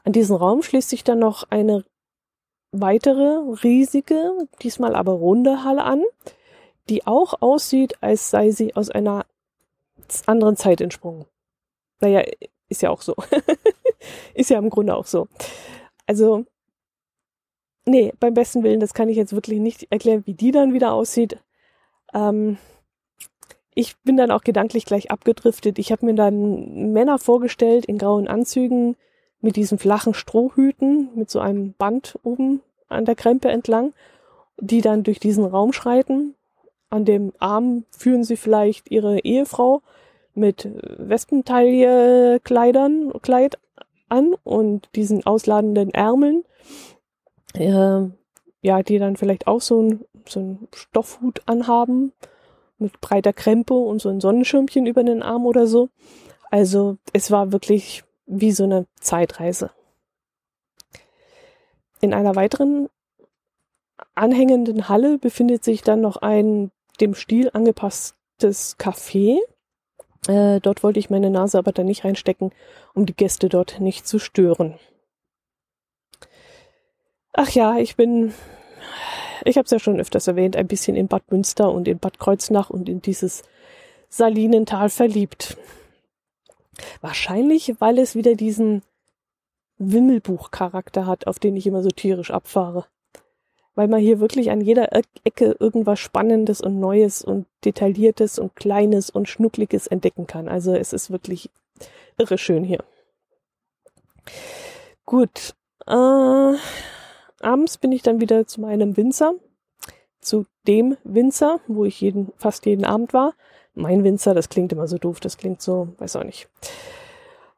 An 0.06 0.14
diesen 0.14 0.36
Raum 0.36 0.64
schließt 0.64 0.90
sich 0.90 1.04
dann 1.04 1.20
noch 1.20 1.44
eine 1.50 1.84
weitere 2.74 3.38
riesige, 3.64 4.48
diesmal 4.62 4.96
aber 4.96 5.14
runde 5.14 5.64
Halle 5.64 5.84
an, 5.84 6.04
die 6.90 7.08
auch 7.08 7.42
aussieht, 7.42 7.96
als 8.02 8.30
sei 8.30 8.52
sie 8.52 8.76
aus 8.76 8.90
einer 8.90 9.26
anderen 10.26 10.58
Zeit 10.58 10.82
entsprungen. 10.82 11.26
Naja, 12.02 12.24
ist 12.68 12.82
ja 12.82 12.90
auch 12.90 13.02
so. 13.02 13.16
ist 14.34 14.50
ja 14.50 14.58
im 14.58 14.70
Grunde 14.70 14.96
auch 14.96 15.06
so. 15.06 15.28
Also, 16.08 16.46
nee, 17.86 18.12
beim 18.20 18.34
besten 18.34 18.64
Willen, 18.64 18.80
das 18.80 18.94
kann 18.94 19.08
ich 19.08 19.16
jetzt 19.16 19.34
wirklich 19.34 19.60
nicht 19.60 19.88
erklären, 19.92 20.24
wie 20.26 20.34
die 20.34 20.52
dann 20.52 20.74
wieder 20.74 20.92
aussieht. 20.92 21.38
Ähm, 22.14 22.58
ich 23.76 23.96
bin 24.02 24.18
dann 24.18 24.32
auch 24.32 24.44
gedanklich 24.44 24.86
gleich 24.86 25.12
abgedriftet. 25.12 25.80
Ich 25.80 25.92
habe 25.92 26.06
mir 26.06 26.16
dann 26.16 26.92
Männer 26.92 27.20
vorgestellt 27.20 27.86
in 27.86 27.98
grauen 27.98 28.28
Anzügen 28.28 28.96
mit 29.44 29.56
diesen 29.58 29.78
flachen 29.78 30.16
Strohhüten 30.16 31.10
mit 31.16 31.30
so 31.30 31.40
einem 31.40 31.74
Band 31.74 32.18
oben 32.24 32.62
an 32.88 33.04
der 33.04 33.16
Krempe 33.16 33.50
entlang, 33.50 33.92
die 34.58 34.80
dann 34.82 35.04
durch 35.04 35.20
diesen 35.20 35.44
Raum 35.46 35.74
schreiten. 35.74 36.36
An 36.90 37.04
dem 37.04 37.34
Arm 37.40 37.84
führen 37.92 38.24
sie 38.24 38.38
vielleicht 38.38 38.90
ihre 38.90 39.20
Ehefrau 39.20 39.82
mit 40.34 40.70
Wespentaille-Kleidern, 40.98 43.12
Kleid 43.22 43.60
an 44.08 44.34
und 44.44 44.88
diesen 44.96 45.26
ausladenden 45.26 45.94
Ärmeln. 45.94 46.46
Äh, 47.54 48.04
ja, 48.62 48.82
die 48.82 48.98
dann 48.98 49.18
vielleicht 49.18 49.48
auch 49.48 49.60
so 49.60 49.82
ein, 49.82 50.06
so 50.26 50.40
ein 50.40 50.70
Stoffhut 50.74 51.42
anhaben 51.48 52.14
mit 52.78 53.02
breiter 53.02 53.34
Krempe 53.34 53.74
und 53.74 54.02
so 54.02 54.08
ein 54.08 54.22
Sonnenschirmchen 54.22 54.86
über 54.86 55.04
den 55.04 55.22
Arm 55.22 55.46
oder 55.46 55.68
so. 55.68 55.90
Also 56.50 56.96
es 57.12 57.30
war 57.30 57.52
wirklich 57.52 58.06
wie 58.40 58.52
so 58.52 58.64
eine 58.64 58.86
Zeitreise. 59.00 59.72
In 62.02 62.14
einer 62.14 62.36
weiteren 62.36 62.90
anhängenden 64.16 64.90
Halle 64.90 65.18
befindet 65.18 65.64
sich 65.64 65.82
dann 65.82 66.02
noch 66.02 66.18
ein 66.18 66.72
dem 67.00 67.16
Stil 67.16 67.50
angepasstes 67.54 68.78
Café. 68.78 69.40
Äh, 70.28 70.60
dort 70.60 70.84
wollte 70.84 71.00
ich 71.00 71.10
meine 71.10 71.30
Nase 71.30 71.58
aber 71.58 71.72
dann 71.72 71.86
nicht 71.86 72.04
reinstecken, 72.06 72.52
um 72.94 73.06
die 73.06 73.16
Gäste 73.16 73.50
dort 73.50 73.80
nicht 73.80 74.08
zu 74.08 74.20
stören. 74.20 74.78
Ach 77.34 77.50
ja, 77.50 77.78
ich 77.78 77.96
bin 77.96 78.34
ich 79.46 79.58
habe 79.58 79.66
es 79.66 79.72
ja 79.72 79.80
schon 79.80 80.00
öfters 80.00 80.28
erwähnt, 80.28 80.56
ein 80.56 80.68
bisschen 80.68 80.96
in 80.96 81.08
Bad 81.08 81.32
Münster 81.32 81.72
und 81.72 81.88
in 81.88 82.00
Bad 82.00 82.20
Kreuznach 82.20 82.70
und 82.70 82.88
in 82.88 83.02
dieses 83.02 83.44
Salinental 84.10 84.90
verliebt. 84.90 85.58
Wahrscheinlich, 87.02 87.76
weil 87.80 88.00
es 88.00 88.16
wieder 88.16 88.36
diesen 88.36 88.82
Wimmelbuch-Charakter 89.78 91.06
hat, 91.06 91.28
auf 91.28 91.40
den 91.40 91.56
ich 91.56 91.68
immer 91.68 91.84
so 91.84 91.90
tierisch 91.90 92.32
abfahre. 92.32 92.86
Weil 93.76 93.88
man 93.88 94.00
hier 94.00 94.20
wirklich 94.20 94.52
an 94.52 94.62
jeder 94.62 94.90
Ecke 95.24 95.56
irgendwas 95.60 96.00
Spannendes 96.00 96.62
und 96.62 96.80
Neues 96.80 97.24
und 97.24 97.48
Detailliertes 97.66 98.38
und 98.38 98.56
Kleines 98.56 99.10
und 99.10 99.28
Schnuckliges 99.28 99.88
entdecken 99.88 100.28
kann. 100.28 100.48
Also 100.48 100.76
es 100.76 100.94
ist 100.94 101.10
wirklich 101.10 101.50
irre 102.18 102.38
schön 102.38 102.64
hier. 102.64 102.84
Gut. 105.06 105.56
Äh, 105.88 106.56
abends 107.40 107.78
bin 107.78 107.92
ich 107.92 108.04
dann 108.04 108.22
wieder 108.22 108.48
zu 108.48 108.62
meinem 108.62 108.96
Winzer, 108.96 109.34
zu 110.22 110.46
dem 110.68 110.96
Winzer, 111.04 111.60
wo 111.68 111.84
ich 111.84 112.00
jeden, 112.00 112.32
fast 112.38 112.66
jeden 112.66 112.86
Abend 112.86 113.14
war. 113.14 113.34
Mein 113.76 114.04
Winzer, 114.04 114.34
das 114.34 114.50
klingt 114.50 114.72
immer 114.72 114.88
so 114.88 114.98
doof, 114.98 115.20
das 115.20 115.38
klingt 115.38 115.62
so, 115.62 115.90
weiß 115.98 116.16
auch 116.16 116.24
nicht. 116.24 116.48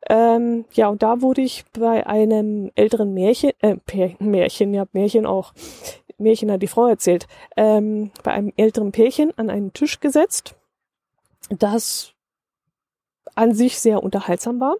Ähm, 0.07 0.65
ja, 0.73 0.87
und 0.87 1.01
da 1.01 1.21
wurde 1.21 1.41
ich 1.41 1.65
bei 1.73 2.05
einem 2.05 2.71
älteren 2.75 3.13
Märchen, 3.13 3.51
äh, 3.61 3.77
Märchen, 4.19 4.73
ja, 4.73 4.85
Märchen 4.93 5.25
auch, 5.25 5.53
Märchen 6.17 6.51
hat 6.51 6.61
die 6.61 6.67
Frau 6.67 6.87
erzählt, 6.87 7.27
ähm, 7.57 8.11
bei 8.23 8.31
einem 8.31 8.53
älteren 8.55 8.91
Pärchen 8.91 9.37
an 9.37 9.49
einen 9.49 9.73
Tisch 9.73 9.99
gesetzt. 9.99 10.55
das 11.49 12.15
an 13.35 13.53
sich 13.53 13.79
sehr 13.79 14.01
unterhaltsam 14.01 14.59
war. 14.59 14.77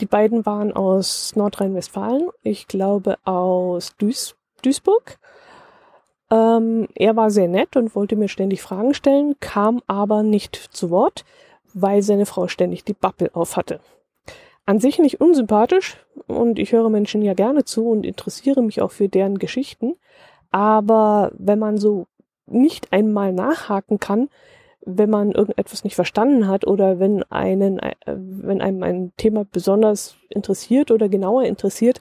Die 0.00 0.06
beiden 0.06 0.44
waren 0.44 0.72
aus 0.72 1.34
Nordrhein-Westfalen, 1.36 2.28
ich 2.42 2.66
glaube 2.66 3.16
aus 3.24 3.96
Duis 3.96 4.36
Duisburg. 4.62 5.18
Ähm, 6.30 6.88
er 6.94 7.16
war 7.16 7.30
sehr 7.30 7.48
nett 7.48 7.76
und 7.76 7.94
wollte 7.94 8.16
mir 8.16 8.28
ständig 8.28 8.62
Fragen 8.62 8.94
stellen, 8.94 9.36
kam 9.40 9.82
aber 9.86 10.22
nicht 10.22 10.56
zu 10.56 10.90
Wort, 10.90 11.24
weil 11.72 12.02
seine 12.02 12.26
Frau 12.26 12.48
ständig 12.48 12.84
die 12.84 12.94
Bappel 12.94 13.30
auf 13.32 13.56
hatte. 13.56 13.80
An 14.64 14.80
sich 14.80 14.98
nicht 14.98 15.20
unsympathisch 15.20 15.96
und 16.26 16.58
ich 16.58 16.72
höre 16.72 16.90
Menschen 16.90 17.22
ja 17.22 17.34
gerne 17.34 17.64
zu 17.64 17.88
und 17.88 18.04
interessiere 18.04 18.62
mich 18.62 18.82
auch 18.82 18.90
für 18.90 19.08
deren 19.08 19.38
Geschichten, 19.38 19.94
aber 20.50 21.30
wenn 21.38 21.60
man 21.60 21.78
so 21.78 22.06
nicht 22.46 22.92
einmal 22.92 23.32
nachhaken 23.32 24.00
kann, 24.00 24.28
wenn 24.86 25.10
man 25.10 25.32
irgendetwas 25.32 25.84
nicht 25.84 25.96
verstanden 25.96 26.48
hat 26.48 26.66
oder 26.66 26.98
wenn 26.98 27.22
einen, 27.24 27.78
äh, 27.80 27.94
wenn 28.06 28.60
einem 28.60 28.82
ein 28.82 29.12
Thema 29.16 29.44
besonders 29.44 30.16
interessiert 30.30 30.90
oder 30.90 31.08
genauer 31.08 31.42
interessiert, 31.44 32.00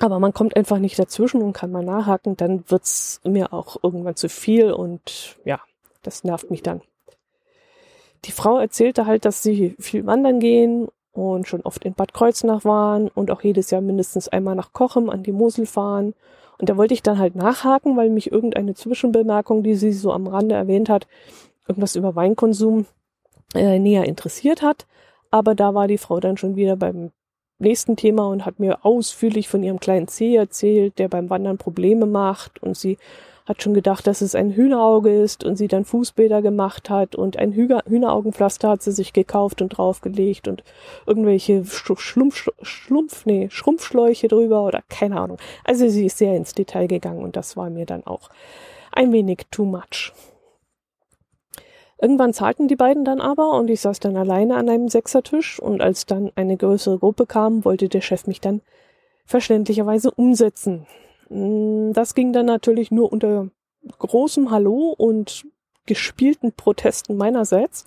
aber 0.00 0.18
man 0.18 0.34
kommt 0.34 0.56
einfach 0.56 0.78
nicht 0.78 0.98
dazwischen 0.98 1.42
und 1.42 1.52
kann 1.52 1.72
mal 1.72 1.84
nachhaken, 1.84 2.36
dann 2.36 2.64
wird's 2.68 3.20
mir 3.24 3.52
auch 3.52 3.76
irgendwann 3.82 4.16
zu 4.16 4.28
viel 4.28 4.72
und 4.72 5.36
ja, 5.44 5.60
das 6.02 6.24
nervt 6.24 6.50
mich 6.50 6.62
dann. 6.62 6.82
Die 8.24 8.32
Frau 8.32 8.58
erzählte 8.58 9.06
halt, 9.06 9.24
dass 9.24 9.42
sie 9.42 9.76
viel 9.78 10.06
wandern 10.06 10.40
gehen 10.40 10.88
und 11.12 11.48
schon 11.48 11.62
oft 11.62 11.84
in 11.84 11.94
Bad 11.94 12.12
Kreuznach 12.12 12.64
waren 12.64 13.08
und 13.08 13.30
auch 13.30 13.42
jedes 13.42 13.70
Jahr 13.70 13.80
mindestens 13.80 14.28
einmal 14.28 14.54
nach 14.54 14.72
Kochem 14.72 15.08
an 15.08 15.22
die 15.22 15.32
Mosel 15.32 15.66
fahren. 15.66 16.14
Und 16.58 16.68
da 16.68 16.76
wollte 16.76 16.94
ich 16.94 17.02
dann 17.02 17.18
halt 17.18 17.34
nachhaken, 17.34 17.96
weil 17.96 18.10
mich 18.10 18.32
irgendeine 18.32 18.74
Zwischenbemerkung, 18.74 19.62
die 19.62 19.74
sie 19.74 19.92
so 19.92 20.12
am 20.12 20.26
Rande 20.26 20.54
erwähnt 20.54 20.88
hat, 20.88 21.06
irgendwas 21.68 21.96
über 21.96 22.16
Weinkonsum 22.16 22.86
äh, 23.54 23.78
näher 23.78 24.04
interessiert 24.04 24.62
hat. 24.62 24.86
Aber 25.30 25.54
da 25.54 25.74
war 25.74 25.88
die 25.88 25.98
Frau 25.98 26.20
dann 26.20 26.36
schon 26.36 26.56
wieder 26.56 26.76
beim 26.76 27.12
nächsten 27.58 27.96
Thema 27.96 28.28
und 28.28 28.44
hat 28.44 28.60
mir 28.60 28.84
ausführlich 28.84 29.48
von 29.48 29.62
ihrem 29.62 29.80
kleinen 29.80 30.08
Zeh 30.08 30.36
erzählt, 30.36 30.98
der 30.98 31.08
beim 31.08 31.30
Wandern 31.30 31.58
Probleme 31.58 32.06
macht 32.06 32.62
und 32.62 32.76
sie 32.76 32.98
hat 33.46 33.62
schon 33.62 33.74
gedacht, 33.74 34.06
dass 34.08 34.22
es 34.22 34.34
ein 34.34 34.50
Hühnerauge 34.50 35.22
ist 35.22 35.44
und 35.44 35.56
sie 35.56 35.68
dann 35.68 35.84
Fußbäder 35.84 36.42
gemacht 36.42 36.90
hat 36.90 37.14
und 37.14 37.38
ein 37.38 37.52
Hühneraugenpflaster 37.52 38.68
hat 38.68 38.82
sie 38.82 38.90
sich 38.90 39.12
gekauft 39.12 39.62
und 39.62 39.68
draufgelegt 39.68 40.48
und 40.48 40.64
irgendwelche 41.06 41.64
Schlumpf, 41.64 42.48
Schlumpf, 42.62 43.24
nee, 43.24 43.48
Schrumpfschläuche 43.50 44.26
drüber 44.26 44.64
oder 44.64 44.82
keine 44.88 45.20
Ahnung. 45.20 45.38
Also 45.62 45.88
sie 45.88 46.06
ist 46.06 46.18
sehr 46.18 46.36
ins 46.36 46.54
Detail 46.54 46.88
gegangen 46.88 47.22
und 47.22 47.36
das 47.36 47.56
war 47.56 47.70
mir 47.70 47.86
dann 47.86 48.04
auch 48.04 48.30
ein 48.90 49.12
wenig 49.12 49.46
too 49.52 49.64
much. 49.64 50.12
Irgendwann 52.00 52.34
zahlten 52.34 52.68
die 52.68 52.76
beiden 52.76 53.04
dann 53.04 53.20
aber 53.20 53.52
und 53.58 53.70
ich 53.70 53.80
saß 53.80 54.00
dann 54.00 54.16
alleine 54.16 54.56
an 54.56 54.68
einem 54.68 54.88
Sechsertisch 54.88 55.58
und 55.58 55.80
als 55.80 56.04
dann 56.04 56.30
eine 56.34 56.56
größere 56.56 56.98
Gruppe 56.98 57.26
kam, 57.26 57.64
wollte 57.64 57.88
der 57.88 58.02
Chef 58.02 58.26
mich 58.26 58.40
dann 58.40 58.60
verständlicherweise 59.24 60.10
umsetzen. 60.10 60.86
Mm, 61.30 61.92
das 61.92 62.14
ging 62.14 62.32
dann 62.32 62.46
natürlich 62.46 62.90
nur 62.90 63.12
unter 63.12 63.48
großem 63.98 64.50
Hallo 64.50 64.94
und 64.96 65.46
gespielten 65.86 66.52
Protesten 66.52 67.16
meinerseits. 67.16 67.84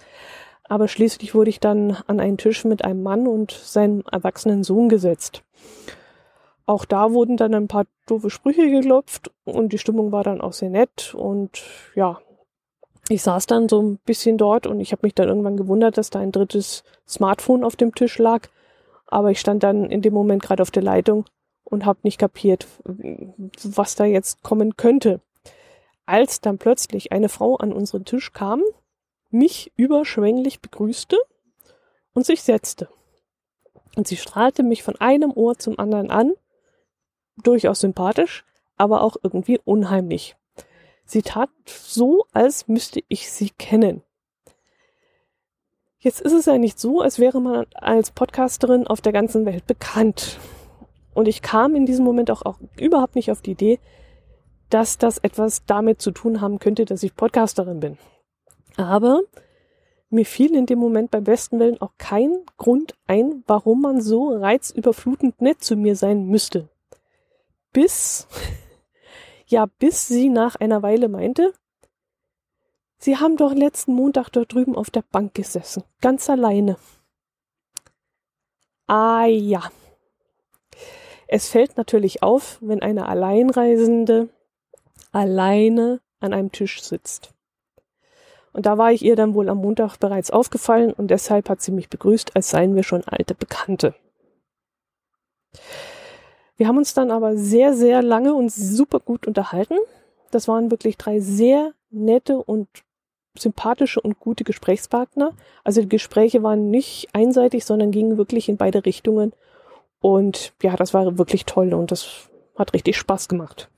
Aber 0.64 0.88
schließlich 0.88 1.34
wurde 1.34 1.50
ich 1.50 1.60
dann 1.60 1.98
an 2.08 2.20
einen 2.20 2.38
Tisch 2.38 2.64
mit 2.64 2.84
einem 2.84 3.04
Mann 3.04 3.28
und 3.28 3.52
seinem 3.52 4.04
erwachsenen 4.12 4.64
Sohn 4.64 4.90
gesetzt. 4.90 5.44
Auch 6.66 6.86
da 6.86 7.12
wurden 7.12 7.38
dann 7.38 7.56
ein 7.56 7.68
paar 7.68 7.86
doofe 8.06 8.30
Sprüche 8.30 8.70
geklopft 8.70 9.32
und 9.44 9.74
die 9.74 9.80
Stimmung 9.80 10.12
war 10.12 10.24
dann 10.24 10.42
auch 10.42 10.54
sehr 10.54 10.70
nett 10.70 11.16
und 11.16 11.64
ja, 11.96 12.20
ich 13.10 13.24
saß 13.24 13.48
dann 13.48 13.68
so 13.68 13.82
ein 13.82 13.98
bisschen 14.06 14.38
dort 14.38 14.68
und 14.68 14.80
ich 14.80 14.92
habe 14.92 15.06
mich 15.06 15.16
dann 15.16 15.28
irgendwann 15.28 15.58
gewundert, 15.58 15.98
dass 15.98 16.10
da 16.12 16.20
ein 16.20 16.32
drittes 16.32 16.84
Smartphone 17.08 17.64
auf 17.64 17.76
dem 17.76 17.94
Tisch 17.94 18.18
lag. 18.20 18.48
Aber 19.08 19.32
ich 19.32 19.40
stand 19.40 19.64
dann 19.64 19.90
in 19.90 20.02
dem 20.02 20.14
Moment 20.14 20.44
gerade 20.44 20.62
auf 20.62 20.72
der 20.72 20.84
Leitung 20.84 21.26
und 21.64 21.86
habe 21.86 22.00
nicht 22.04 22.20
kapiert, 22.20 22.68
was 22.86 23.96
da 23.96 24.06
jetzt 24.06 24.44
kommen 24.44 24.78
könnte. 24.78 25.22
Als 26.06 26.42
dann 26.42 26.58
plötzlich 26.58 27.12
eine 27.12 27.30
Frau 27.30 27.56
an 27.56 27.74
unseren 27.74 28.06
Tisch 28.06 28.32
kam, 28.32 28.62
mich 29.32 29.72
überschwänglich 29.76 30.62
begrüßte 30.62 31.18
und 32.14 32.26
sich 32.26 32.44
setzte. 32.44 32.90
Und 33.96 34.08
sie 34.08 34.18
strahlte 34.18 34.64
mich 34.64 34.84
von 34.84 34.96
einem 34.98 35.32
Ohr 35.32 35.58
zum 35.58 35.80
anderen 35.80 36.12
an, 36.12 36.34
durchaus 37.38 37.80
sympathisch, 37.80 38.46
aber 38.78 39.02
auch 39.02 39.18
irgendwie 39.22 39.60
unheimlich. 39.64 40.36
Sie 41.10 41.24
tat 41.24 41.50
so, 41.66 42.28
als 42.34 42.68
müsste 42.68 43.02
ich 43.08 43.32
sie 43.32 43.50
kennen. 43.50 44.04
Jetzt 45.98 46.22
ist 46.22 46.34
es 46.34 46.46
ja 46.46 46.60
nicht 46.60 46.80
so, 46.80 47.02
als 47.02 47.18
wäre 47.18 47.42
man 47.42 47.66
als 47.74 48.12
Podcasterin 48.12 48.86
auf 48.86 49.02
der 49.02 49.12
ganzen 49.12 49.44
Welt 49.48 49.66
bekannt. 49.66 50.38
Und 51.16 51.28
ich 51.28 51.42
kam 51.42 51.74
in 51.74 51.88
diesem 51.88 52.06
Moment 52.06 52.30
auch, 52.30 52.44
auch 52.44 52.60
überhaupt 52.78 53.16
nicht 53.16 53.32
auf 53.32 53.42
die 53.42 53.54
Idee, 53.54 53.80
dass 54.70 55.00
das 55.00 55.18
etwas 55.18 55.66
damit 55.66 56.00
zu 56.00 56.12
tun 56.12 56.42
haben 56.42 56.60
könnte, 56.60 56.86
dass 56.86 57.02
ich 57.02 57.16
Podcasterin 57.16 57.80
bin. 57.80 57.98
Aber 58.78 59.22
mir 60.12 60.28
fiel 60.28 60.56
in 60.56 60.68
dem 60.68 60.78
Moment 60.78 61.10
beim 61.10 61.24
besten 61.24 61.58
Willen 61.58 61.82
auch 61.82 61.94
kein 61.98 62.38
Grund 62.58 62.94
ein, 63.08 63.44
warum 63.48 63.82
man 63.82 64.00
so 64.00 64.30
reizüberflutend 64.30 65.42
nett 65.42 65.64
zu 65.64 65.76
mir 65.76 65.96
sein 65.96 66.28
müsste. 66.28 66.70
Bis 67.74 68.28
ja, 69.50 69.66
bis 69.66 70.08
sie 70.08 70.30
nach 70.30 70.56
einer 70.56 70.82
Weile 70.82 71.10
meinte, 71.10 71.54
Sie 73.02 73.16
haben 73.16 73.38
doch 73.38 73.54
letzten 73.54 73.94
Montag 73.94 74.30
dort 74.30 74.54
drüben 74.54 74.76
auf 74.76 74.90
der 74.90 75.04
Bank 75.04 75.34
gesessen, 75.34 75.84
ganz 76.02 76.30
alleine. 76.30 76.76
Ah 78.88 79.26
ja. 79.26 79.72
Es 81.28 81.48
fällt 81.48 81.78
natürlich 81.78 82.24
auf, 82.24 82.58
wenn 82.60 82.82
eine 82.82 83.08
Alleinreisende 83.08 84.28
alleine 85.14 86.02
an 86.20 86.34
einem 86.34 86.52
Tisch 86.52 86.82
sitzt. 86.82 87.34
Und 88.52 88.66
da 88.66 88.78
war 88.78 88.92
ich 88.92 89.04
ihr 89.04 89.16
dann 89.16 89.34
wohl 89.34 89.48
am 89.48 89.60
Montag 89.60 89.98
bereits 89.98 90.32
aufgefallen 90.32 90.92
und 90.92 91.08
deshalb 91.08 91.50
hat 91.50 91.62
sie 91.62 91.72
mich 91.72 91.88
begrüßt, 91.88 92.36
als 92.36 92.50
seien 92.50 92.76
wir 92.76 92.84
schon 92.84 93.04
alte 93.06 93.34
Bekannte. 93.36 93.96
Wir 96.60 96.68
haben 96.68 96.78
uns 96.78 96.94
dann 96.94 97.10
aber 97.10 97.38
sehr, 97.38 97.74
sehr 97.74 98.02
lange 98.02 98.34
und 98.34 98.52
super 98.52 99.00
gut 99.00 99.26
unterhalten. 99.26 99.78
Das 100.30 100.50
waren 100.50 100.72
wirklich 100.72 100.98
drei 100.98 101.22
sehr 101.22 101.72
nette 101.90 102.36
und 102.36 102.68
sympathische 103.38 104.02
und 104.02 104.20
gute 104.20 104.44
Gesprächspartner. 104.44 105.32
Also 105.64 105.80
die 105.80 105.88
Gespräche 105.88 106.44
waren 106.44 106.70
nicht 106.70 107.08
einseitig, 107.14 107.64
sondern 107.64 107.92
gingen 107.92 108.18
wirklich 108.18 108.50
in 108.50 108.58
beide 108.58 108.86
Richtungen. 108.86 109.32
Und 110.02 110.52
ja, 110.62 110.76
das 110.76 110.94
war 110.94 111.18
wirklich 111.18 111.46
toll 111.46 111.74
und 111.74 111.94
das 111.94 112.30
hat 112.58 112.74
richtig 112.74 112.98
Spaß 112.98 113.30
gemacht. 113.30 113.70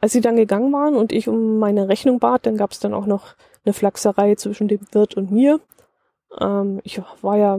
Als 0.00 0.12
sie 0.12 0.20
dann 0.20 0.36
gegangen 0.36 0.70
waren 0.70 0.96
und 0.96 1.12
ich 1.12 1.28
um 1.28 1.58
meine 1.58 1.88
Rechnung 1.88 2.18
bat, 2.18 2.44
dann 2.44 2.58
gab 2.58 2.72
es 2.72 2.78
dann 2.78 2.92
auch 2.92 3.06
noch 3.06 3.36
eine 3.64 3.72
Flachserei 3.72 4.34
zwischen 4.34 4.68
dem 4.68 4.80
Wirt 4.92 5.16
und 5.16 5.30
mir. 5.30 5.60
Ähm, 6.38 6.82
ich 6.84 7.00
war 7.22 7.38
ja 7.38 7.58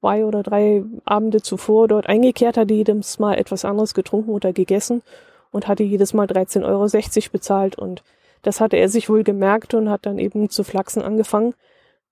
zwei 0.00 0.24
oder 0.24 0.42
drei 0.42 0.84
Abende 1.04 1.42
zuvor 1.42 1.88
dort 1.88 2.06
eingekehrt, 2.06 2.56
hatte 2.56 2.74
jedes 2.74 3.18
Mal 3.18 3.34
etwas 3.38 3.64
anderes 3.64 3.94
getrunken 3.94 4.30
oder 4.30 4.52
gegessen 4.52 5.02
und 5.50 5.68
hatte 5.68 5.82
jedes 5.82 6.14
Mal 6.14 6.26
13,60 6.26 6.64
Euro 6.64 7.32
bezahlt 7.32 7.78
und 7.78 8.02
das 8.42 8.60
hatte 8.60 8.76
er 8.76 8.88
sich 8.88 9.08
wohl 9.08 9.24
gemerkt 9.24 9.74
und 9.74 9.90
hat 9.90 10.06
dann 10.06 10.18
eben 10.18 10.48
zu 10.48 10.62
flachsen 10.64 11.02
angefangen, 11.02 11.54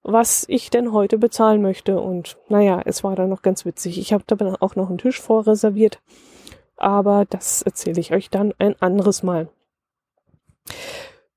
was 0.03 0.44
ich 0.49 0.70
denn 0.70 0.92
heute 0.92 1.18
bezahlen 1.18 1.62
möchte. 1.62 2.01
Und 2.01 2.37
naja, 2.49 2.81
es 2.85 3.05
war 3.05 3.16
dann 3.16 3.29
noch 3.29 3.42
ganz 3.42 3.64
witzig. 3.64 3.99
Ich 3.99 4.12
habe 4.12 4.25
da 4.27 4.57
auch 4.61 4.77
noch 4.77 4.88
einen 4.88 4.99
Tisch 4.99 5.20
vorreserviert, 5.20 6.01
aber 6.77 7.25
das 7.29 7.62
erzähle 7.62 8.01
ich 8.01 8.12
euch 8.12 8.31
dann 8.31 8.53
ein 8.59 8.81
anderes 8.81 9.22
Mal. 9.22 9.49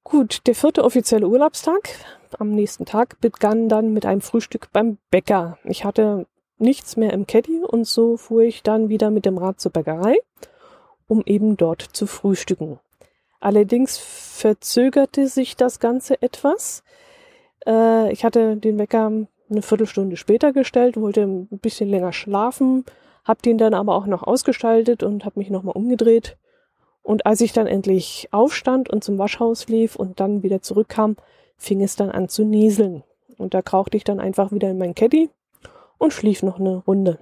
Gut, 0.03 0.47
der 0.47 0.55
vierte 0.55 0.83
offizielle 0.83 1.27
Urlaubstag 1.27 1.89
am 2.37 2.49
nächsten 2.51 2.85
Tag 2.85 3.19
begann 3.21 3.69
dann 3.69 3.93
mit 3.93 4.05
einem 4.05 4.21
Frühstück 4.21 4.71
beim 4.71 4.97
Bäcker. 5.11 5.57
Ich 5.63 5.83
hatte 5.83 6.25
nichts 6.59 6.97
mehr 6.97 7.13
im 7.13 7.27
Caddy 7.27 7.61
und 7.63 7.85
so 7.85 8.17
fuhr 8.17 8.41
ich 8.41 8.63
dann 8.63 8.89
wieder 8.89 9.09
mit 9.09 9.25
dem 9.25 9.37
Rad 9.37 9.59
zur 9.59 9.71
Bäckerei, 9.71 10.17
um 11.07 11.23
eben 11.25 11.57
dort 11.57 11.81
zu 11.81 12.07
frühstücken. 12.07 12.79
Allerdings 13.39 13.97
verzögerte 13.97 15.27
sich 15.27 15.55
das 15.55 15.79
Ganze 15.79 16.21
etwas. 16.21 16.83
Äh, 17.65 18.11
ich 18.11 18.25
hatte 18.25 18.57
den 18.57 18.77
Wecker 18.77 19.11
eine 19.49 19.61
Viertelstunde 19.61 20.17
später 20.17 20.53
gestellt, 20.53 20.97
wollte 20.97 21.21
ein 21.21 21.47
bisschen 21.49 21.89
länger 21.89 22.13
schlafen, 22.13 22.85
habe 23.23 23.41
den 23.41 23.57
dann 23.57 23.73
aber 23.73 23.95
auch 23.95 24.05
noch 24.05 24.23
ausgestaltet 24.23 25.03
und 25.03 25.25
habe 25.25 25.39
mich 25.39 25.49
nochmal 25.49 25.75
umgedreht. 25.75 26.37
Und 27.01 27.25
als 27.25 27.41
ich 27.41 27.53
dann 27.53 27.65
endlich 27.65 28.27
aufstand 28.31 28.89
und 28.89 29.03
zum 29.03 29.17
Waschhaus 29.17 29.67
lief 29.67 29.95
und 29.95 30.19
dann 30.19 30.43
wieder 30.43 30.61
zurückkam, 30.61 31.15
fing 31.57 31.81
es 31.81 31.95
dann 31.95 32.11
an 32.11 32.29
zu 32.29 32.43
nieseln. 32.43 33.03
Und 33.37 33.53
da 33.53 33.61
krauchte 33.61 33.97
ich 33.97 34.03
dann 34.03 34.19
einfach 34.19 34.51
wieder 34.51 34.69
in 34.69 34.77
mein 34.77 34.95
Caddy 34.95 35.29
und 35.99 36.13
schlief 36.13 36.41
noch 36.41 36.59
eine 36.59 36.77
Runde. 36.77 37.19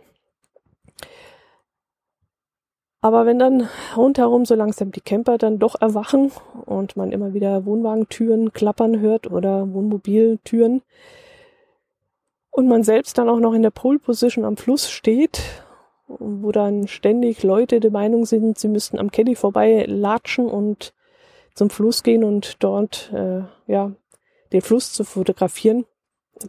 Aber 3.01 3.25
wenn 3.25 3.39
dann 3.39 3.69
rundherum 3.95 4.45
so 4.45 4.55
langsam 4.55 4.91
die 4.91 5.01
Camper 5.01 5.37
dann 5.37 5.59
doch 5.59 5.79
erwachen 5.79 6.31
und 6.65 6.97
man 6.97 7.11
immer 7.11 7.33
wieder 7.33 7.65
Wohnwagentüren 7.65 8.53
klappern 8.53 8.99
hört 8.99 9.31
oder 9.31 9.71
Wohnmobiltüren 9.73 10.81
und 12.49 12.67
man 12.67 12.83
selbst 12.83 13.17
dann 13.17 13.29
auch 13.29 13.39
noch 13.39 13.53
in 13.53 13.61
der 13.61 13.69
Pole 13.69 13.99
Position 13.99 14.45
am 14.45 14.57
Fluss 14.57 14.89
steht, 14.89 15.41
wo 16.07 16.51
dann 16.51 16.87
ständig 16.87 17.43
Leute 17.43 17.79
der 17.79 17.91
Meinung 17.91 18.25
sind, 18.25 18.57
sie 18.57 18.67
müssten 18.67 18.97
am 18.97 19.11
Caddy 19.11 19.35
vorbei 19.35 19.85
latschen 19.87 20.47
und 20.47 20.93
zum 21.53 21.69
Fluss 21.69 22.03
gehen 22.03 22.23
und 22.23 22.63
dort 22.63 23.11
äh, 23.13 23.43
ja 23.67 23.91
den 24.51 24.61
Fluss 24.61 24.93
zu 24.93 25.03
fotografieren, 25.03 25.85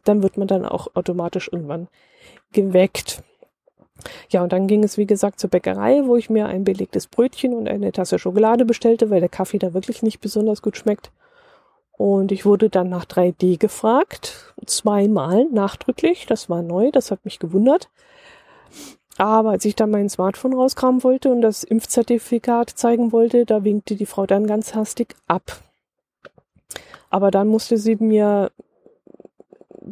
dann 0.05 0.23
wird 0.23 0.39
man 0.39 0.49
dann 0.49 0.65
auch 0.65 0.95
automatisch 0.95 1.51
irgendwann 1.53 1.89
geweckt. 2.53 3.23
Ja, 4.31 4.43
und 4.43 4.53
dann 4.53 4.67
ging 4.67 4.85
es, 4.85 4.97
wie 4.97 5.07
gesagt, 5.07 5.41
zur 5.41 5.51
Bäckerei, 5.51 6.03
wo 6.05 6.17
ich 6.17 6.31
mir 6.31 6.47
ein 6.47 6.65
belegtes 6.65 7.07
Brötchen 7.07 7.53
und 7.55 7.69
eine 7.69 7.93
Tasse 7.93 8.19
Schokolade 8.19 8.65
bestellte, 8.65 9.11
weil 9.11 9.21
der 9.21 9.29
Kaffee 9.29 9.59
da 9.59 9.75
wirklich 9.75 10.03
nicht 10.03 10.21
besonders 10.21 10.63
gut 10.63 10.77
schmeckt. 10.77 11.11
Und 11.93 12.31
ich 12.31 12.47
wurde 12.47 12.71
dann 12.71 12.89
nach 12.89 13.05
3D 13.05 13.59
gefragt, 13.59 14.55
zweimal 14.67 15.47
nachdrücklich, 15.51 16.27
das 16.27 16.49
war 16.49 16.63
neu, 16.63 16.93
das 16.93 17.11
hat 17.11 17.25
mich 17.25 17.41
gewundert. 17.41 17.91
Aber 19.17 19.51
als 19.51 19.65
ich 19.65 19.75
dann 19.75 19.91
mein 19.91 20.09
Smartphone 20.09 20.55
rauskramen 20.55 21.03
wollte 21.03 21.33
und 21.33 21.43
das 21.43 21.65
Impfzertifikat 21.65 22.71
zeigen 22.71 23.11
wollte, 23.11 23.45
da 23.45 23.65
winkte 23.65 23.97
die 23.97 24.07
Frau 24.07 24.27
dann 24.27 24.47
ganz 24.47 24.77
hastig 24.77 25.17
ab. 25.27 25.61
Aber 27.11 27.33
dann 27.33 27.49
musste 27.49 27.79
sie 27.79 27.97
mir 27.97 28.53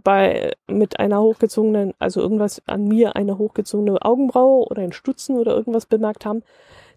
bei 0.03 0.53
mit 0.67 0.99
einer 0.99 1.21
hochgezogenen, 1.21 1.95
also 1.99 2.21
irgendwas 2.21 2.63
an 2.67 2.85
mir 2.85 3.17
eine 3.17 3.39
hochgezogene 3.39 4.03
Augenbraue 4.03 4.67
oder 4.67 4.83
ein 4.83 4.93
Stutzen 4.93 5.37
oder 5.39 5.55
irgendwas 5.55 5.87
bemerkt 5.87 6.25
haben, 6.25 6.43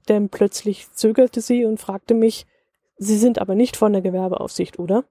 denn 0.07 0.29
plötzlich 0.29 0.91
zögerte 0.91 1.41
sie 1.41 1.65
und 1.65 1.79
fragte 1.79 2.13
mich, 2.13 2.45
Sie 3.01 3.17
sind 3.17 3.39
aber 3.39 3.55
nicht 3.55 3.77
von 3.77 3.93
der 3.93 4.01
Gewerbeaufsicht, 4.01 4.77
oder? 4.77 5.05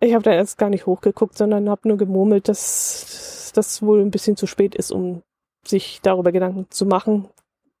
Ich 0.00 0.12
habe 0.12 0.24
da 0.24 0.32
erst 0.32 0.58
gar 0.58 0.68
nicht 0.68 0.86
hochgeguckt, 0.86 1.38
sondern 1.38 1.70
habe 1.70 1.88
nur 1.88 1.96
gemurmelt, 1.96 2.48
dass 2.48 3.52
das 3.54 3.80
wohl 3.80 4.02
ein 4.02 4.10
bisschen 4.10 4.36
zu 4.36 4.46
spät 4.46 4.74
ist, 4.74 4.90
um 4.90 5.22
sich 5.64 6.00
darüber 6.02 6.32
Gedanken 6.32 6.66
zu 6.70 6.84
machen. 6.84 7.28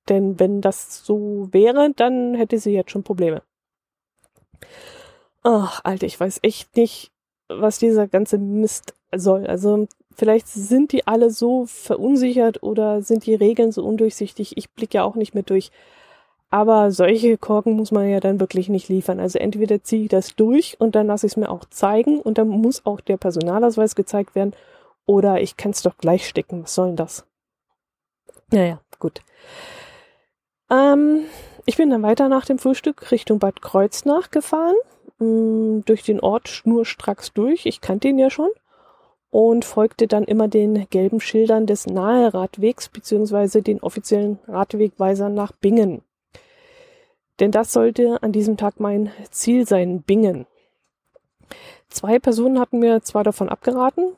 Denn 0.08 0.38
wenn 0.38 0.60
das 0.60 1.04
so 1.04 1.48
wäre, 1.50 1.92
dann 1.94 2.34
hätte 2.34 2.58
sie 2.58 2.70
jetzt 2.70 2.92
schon 2.92 3.02
Probleme. 3.02 3.42
Ach, 5.42 5.80
Alter, 5.84 6.06
ich 6.06 6.18
weiß 6.18 6.38
echt 6.42 6.76
nicht, 6.76 7.12
was 7.48 7.78
dieser 7.78 8.08
ganze 8.08 8.38
Mist 8.38 8.94
soll. 9.14 9.46
Also 9.46 9.86
vielleicht 10.14 10.48
sind 10.48 10.92
die 10.92 11.06
alle 11.06 11.30
so 11.30 11.66
verunsichert 11.66 12.62
oder 12.62 13.02
sind 13.02 13.26
die 13.26 13.34
Regeln 13.34 13.72
so 13.72 13.84
undurchsichtig. 13.84 14.56
Ich 14.56 14.70
blicke 14.70 14.98
ja 14.98 15.04
auch 15.04 15.14
nicht 15.14 15.34
mehr 15.34 15.42
durch. 15.42 15.70
Aber 16.48 16.92
solche 16.92 17.36
Korken 17.38 17.74
muss 17.74 17.90
man 17.90 18.08
ja 18.08 18.20
dann 18.20 18.40
wirklich 18.40 18.68
nicht 18.68 18.88
liefern. 18.88 19.18
Also 19.20 19.38
entweder 19.38 19.82
ziehe 19.82 20.04
ich 20.04 20.08
das 20.08 20.36
durch 20.36 20.76
und 20.80 20.94
dann 20.94 21.08
lasse 21.08 21.26
ich 21.26 21.32
es 21.32 21.36
mir 21.36 21.50
auch 21.50 21.64
zeigen 21.66 22.20
und 22.20 22.38
dann 22.38 22.48
muss 22.48 22.86
auch 22.86 23.00
der 23.00 23.16
Personalausweis 23.16 23.94
gezeigt 23.96 24.34
werden 24.34 24.54
oder 25.06 25.40
ich 25.40 25.56
kann 25.56 25.72
es 25.72 25.82
doch 25.82 25.98
gleich 25.98 26.26
stecken. 26.26 26.62
Was 26.62 26.74
soll 26.74 26.88
denn 26.88 26.96
das? 26.96 27.26
Naja, 28.52 28.80
gut. 28.98 29.22
Ähm, 30.70 31.24
ich 31.64 31.76
bin 31.76 31.90
dann 31.90 32.02
weiter 32.02 32.28
nach 32.28 32.44
dem 32.44 32.58
Frühstück 32.58 33.10
Richtung 33.10 33.38
Bad 33.38 33.60
Kreuznach 33.60 34.30
gefahren 34.30 34.76
mh, 35.18 35.82
durch 35.84 36.02
den 36.02 36.20
Ort 36.20 36.48
schnurstracks 36.48 37.32
durch. 37.32 37.66
Ich 37.66 37.80
kannte 37.80 38.08
ihn 38.08 38.18
ja 38.18 38.30
schon 38.30 38.50
und 39.30 39.64
folgte 39.64 40.06
dann 40.06 40.24
immer 40.24 40.48
den 40.48 40.88
gelben 40.88 41.20
Schildern 41.20 41.66
des 41.66 41.86
Nahe-Radwegs 41.86 42.88
beziehungsweise 42.88 43.62
den 43.62 43.80
offiziellen 43.80 44.38
Radwegweisern 44.46 45.34
nach 45.34 45.52
Bingen. 45.52 46.02
Denn 47.40 47.50
das 47.50 47.72
sollte 47.72 48.22
an 48.22 48.32
diesem 48.32 48.56
Tag 48.56 48.80
mein 48.80 49.10
Ziel 49.30 49.66
sein, 49.66 50.02
Bingen. 50.02 50.46
Zwei 51.88 52.18
Personen 52.18 52.58
hatten 52.58 52.78
mir 52.78 53.02
zwar 53.02 53.24
davon 53.24 53.48
abgeraten, 53.48 54.16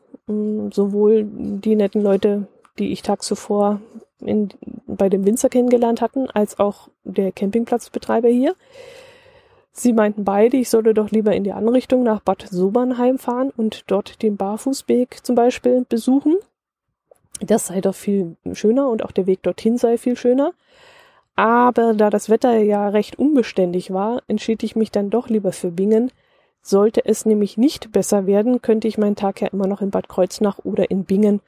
sowohl 0.73 1.25
die 1.27 1.75
netten 1.75 2.03
Leute, 2.03 2.47
die 2.79 2.93
ich 2.93 3.03
tags 3.03 3.27
zuvor 3.27 3.81
in, 4.21 4.51
bei 4.87 5.09
dem 5.09 5.25
Winzer 5.27 5.49
kennengelernt 5.49 6.01
hatten, 6.01 6.31
als 6.31 6.59
auch 6.59 6.89
der 7.05 7.33
Campingplatzbetreiber 7.33 8.29
hier. 8.29 8.55
Sie 9.79 9.93
meinten 9.93 10.25
beide, 10.25 10.57
ich 10.57 10.71
solle 10.71 10.93
doch 10.93 11.13
lieber 11.13 11.37
in 11.37 11.45
die 11.45 11.53
andere 11.53 11.77
Richtung 11.77 12.03
nach 12.03 12.19
Bad 12.19 12.49
Sobernheim 12.51 13.17
fahren 13.17 13.53
und 13.57 13.85
dort 13.87 14.23
den 14.23 14.37
Barfußweg 14.37 15.25
zum 15.25 15.37
Beispiel 15.37 15.87
besuchen. 15.89 16.35
Das 17.41 17.69
sei 17.69 17.81
doch 17.81 17.95
viel 17.95 18.35
schöner 18.55 18.89
und 18.89 19.05
auch 19.05 19.13
der 19.13 19.29
Weg 19.29 19.45
dorthin 19.45 19.79
sei 19.79 19.97
viel 19.97 20.17
schöner. 20.17 20.53
Aber 21.37 21.95
da 21.95 22.11
das 22.11 22.29
Wetter 22.29 22.59
ja 22.59 22.89
recht 22.89 23.21
unbeständig 23.21 23.93
war, 23.93 24.21
entschied 24.27 24.65
ich 24.65 24.75
mich 24.75 24.91
dann 24.91 25.11
doch 25.11 25.29
lieber 25.29 25.53
für 25.53 25.71
Bingen. 25.71 26.11
Sollte 26.61 27.05
es 27.05 27.25
nämlich 27.25 27.57
nicht 27.57 27.93
besser 27.93 28.27
werden, 28.27 28.61
könnte 28.61 28.89
ich 28.89 28.99
meinen 28.99 29.15
Tag 29.15 29.41
ja 29.41 29.47
immer 29.47 29.69
noch 29.69 29.81
in 29.81 29.91
Bad 29.91 30.09
Kreuznach 30.09 30.59
oder 30.65 30.91
in 30.91 31.05
Bingen 31.05 31.41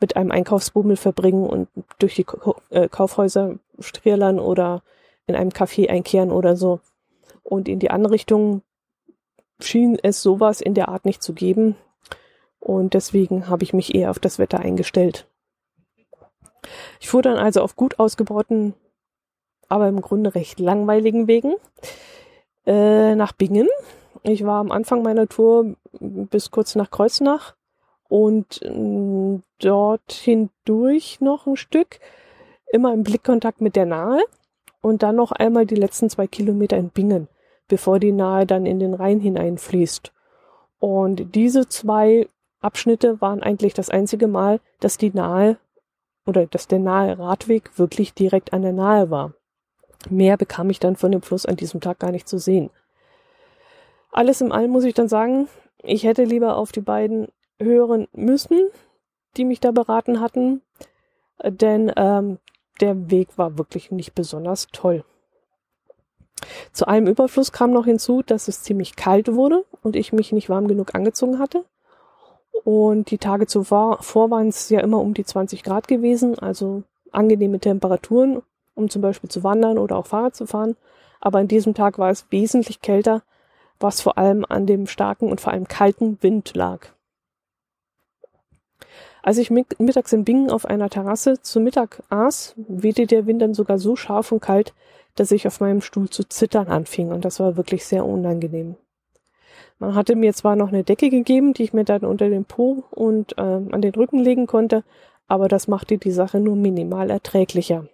mit 0.00 0.16
einem 0.16 0.32
Einkaufsbummel 0.32 0.96
verbringen 0.96 1.46
und 1.46 1.68
durch 2.00 2.16
die 2.16 2.26
äh, 2.70 2.88
Kaufhäuser 2.88 3.60
strierlern 3.78 4.40
oder 4.40 4.82
in 5.28 5.36
einem 5.36 5.50
Café 5.50 5.88
einkehren 5.88 6.32
oder 6.32 6.56
so. 6.56 6.80
Und 7.46 7.68
in 7.68 7.78
die 7.78 7.90
andere 7.90 8.12
Richtung 8.12 8.62
schien 9.60 9.98
es 10.02 10.20
sowas 10.20 10.60
in 10.60 10.74
der 10.74 10.88
Art 10.88 11.04
nicht 11.04 11.22
zu 11.22 11.32
geben. 11.32 11.76
Und 12.58 12.94
deswegen 12.94 13.48
habe 13.48 13.62
ich 13.62 13.72
mich 13.72 13.94
eher 13.94 14.10
auf 14.10 14.18
das 14.18 14.40
Wetter 14.40 14.58
eingestellt. 14.58 15.28
Ich 17.00 17.08
fuhr 17.08 17.22
dann 17.22 17.38
also 17.38 17.62
auf 17.62 17.76
gut 17.76 18.00
ausgebauten, 18.00 18.74
aber 19.68 19.86
im 19.86 20.00
Grunde 20.00 20.34
recht 20.34 20.58
langweiligen 20.58 21.28
Wegen 21.28 21.54
äh, 22.66 23.14
nach 23.14 23.32
Bingen. 23.32 23.68
Ich 24.24 24.44
war 24.44 24.58
am 24.58 24.72
Anfang 24.72 25.02
meiner 25.02 25.28
Tour 25.28 25.76
bis 26.00 26.50
kurz 26.50 26.74
nach 26.74 26.90
Kreuznach 26.90 27.54
und 28.08 28.60
äh, 28.62 29.40
dort 29.60 30.12
hindurch 30.12 31.20
noch 31.20 31.46
ein 31.46 31.56
Stück, 31.56 32.00
immer 32.72 32.92
im 32.92 33.04
Blickkontakt 33.04 33.60
mit 33.60 33.76
der 33.76 33.86
Nahe 33.86 34.20
und 34.80 35.04
dann 35.04 35.14
noch 35.14 35.30
einmal 35.30 35.64
die 35.64 35.76
letzten 35.76 36.10
zwei 36.10 36.26
Kilometer 36.26 36.76
in 36.76 36.90
Bingen 36.90 37.28
bevor 37.68 37.98
die 37.98 38.12
Nahe 38.12 38.46
dann 38.46 38.66
in 38.66 38.78
den 38.78 38.94
Rhein 38.94 39.20
hineinfließt. 39.20 40.12
Und 40.78 41.34
diese 41.34 41.68
zwei 41.68 42.28
Abschnitte 42.60 43.20
waren 43.20 43.42
eigentlich 43.42 43.74
das 43.74 43.90
einzige 43.90 44.28
Mal, 44.28 44.60
dass 44.80 44.98
die 44.98 45.10
Nahe 45.10 45.58
oder 46.26 46.46
dass 46.46 46.66
der 46.66 46.80
nahe 46.80 47.18
Radweg 47.18 47.78
wirklich 47.78 48.12
direkt 48.12 48.52
an 48.52 48.62
der 48.62 48.72
Nahe 48.72 49.10
war. 49.10 49.32
Mehr 50.10 50.36
bekam 50.36 50.70
ich 50.70 50.80
dann 50.80 50.96
von 50.96 51.12
dem 51.12 51.22
Fluss 51.22 51.46
an 51.46 51.56
diesem 51.56 51.80
Tag 51.80 51.98
gar 51.98 52.10
nicht 52.10 52.28
zu 52.28 52.38
sehen. 52.38 52.70
Alles 54.10 54.40
im 54.40 54.52
All 54.52 54.68
muss 54.68 54.84
ich 54.84 54.94
dann 54.94 55.08
sagen, 55.08 55.48
ich 55.82 56.04
hätte 56.04 56.24
lieber 56.24 56.56
auf 56.56 56.72
die 56.72 56.80
beiden 56.80 57.28
hören 57.60 58.08
müssen, 58.12 58.68
die 59.36 59.44
mich 59.44 59.60
da 59.60 59.70
beraten 59.70 60.20
hatten, 60.20 60.62
denn 61.44 61.92
ähm, 61.96 62.38
der 62.80 63.10
Weg 63.10 63.38
war 63.38 63.58
wirklich 63.58 63.90
nicht 63.90 64.14
besonders 64.14 64.68
toll. 64.72 65.04
Zu 66.72 66.88
allem 66.88 67.06
Überfluss 67.06 67.52
kam 67.52 67.72
noch 67.72 67.84
hinzu, 67.84 68.22
dass 68.22 68.48
es 68.48 68.62
ziemlich 68.62 68.96
kalt 68.96 69.32
wurde 69.32 69.64
und 69.82 69.96
ich 69.96 70.12
mich 70.12 70.32
nicht 70.32 70.48
warm 70.48 70.68
genug 70.68 70.94
angezogen 70.94 71.38
hatte. 71.38 71.64
Und 72.64 73.10
die 73.10 73.18
Tage 73.18 73.46
zuvor 73.46 74.00
waren 74.02 74.48
es 74.48 74.70
ja 74.70 74.80
immer 74.80 75.00
um 75.00 75.14
die 75.14 75.24
20 75.24 75.62
Grad 75.62 75.88
gewesen, 75.88 76.38
also 76.38 76.82
angenehme 77.12 77.60
Temperaturen, 77.60 78.42
um 78.74 78.90
zum 78.90 79.02
Beispiel 79.02 79.30
zu 79.30 79.44
wandern 79.44 79.78
oder 79.78 79.96
auch 79.96 80.06
Fahrrad 80.06 80.34
zu 80.34 80.46
fahren. 80.46 80.76
Aber 81.20 81.38
an 81.38 81.48
diesem 81.48 81.74
Tag 81.74 81.98
war 81.98 82.10
es 82.10 82.26
wesentlich 82.30 82.82
kälter, 82.82 83.22
was 83.78 84.00
vor 84.00 84.18
allem 84.18 84.44
an 84.48 84.66
dem 84.66 84.86
starken 84.86 85.30
und 85.30 85.40
vor 85.40 85.52
allem 85.52 85.68
kalten 85.68 86.18
Wind 86.22 86.54
lag. 86.54 86.88
Als 89.22 89.38
ich 89.38 89.50
mittags 89.50 90.12
in 90.12 90.24
Bingen 90.24 90.50
auf 90.50 90.66
einer 90.66 90.88
Terrasse 90.88 91.40
zu 91.42 91.58
Mittag 91.58 92.02
aß, 92.10 92.54
wehte 92.56 93.06
der 93.06 93.26
Wind 93.26 93.42
dann 93.42 93.54
sogar 93.54 93.78
so 93.78 93.96
scharf 93.96 94.30
und 94.30 94.40
kalt, 94.40 94.72
dass 95.16 95.32
ich 95.32 95.46
auf 95.46 95.60
meinem 95.60 95.80
Stuhl 95.80 96.08
zu 96.08 96.24
zittern 96.24 96.68
anfing 96.68 97.10
und 97.10 97.24
das 97.24 97.40
war 97.40 97.56
wirklich 97.56 97.84
sehr 97.84 98.04
unangenehm. 98.04 98.76
Man 99.78 99.94
hatte 99.94 100.16
mir 100.16 100.32
zwar 100.32 100.56
noch 100.56 100.68
eine 100.68 100.84
Decke 100.84 101.10
gegeben, 101.10 101.52
die 101.52 101.64
ich 101.64 101.72
mir 101.72 101.84
dann 101.84 102.04
unter 102.04 102.30
den 102.30 102.44
Po 102.44 102.84
und 102.90 103.36
äh, 103.36 103.42
an 103.42 103.82
den 103.82 103.94
Rücken 103.94 104.20
legen 104.20 104.46
konnte, 104.46 104.84
aber 105.28 105.48
das 105.48 105.68
machte 105.68 105.98
die 105.98 106.10
Sache 106.10 106.40
nur 106.40 106.56
minimal 106.56 107.10
erträglicher. 107.10 107.86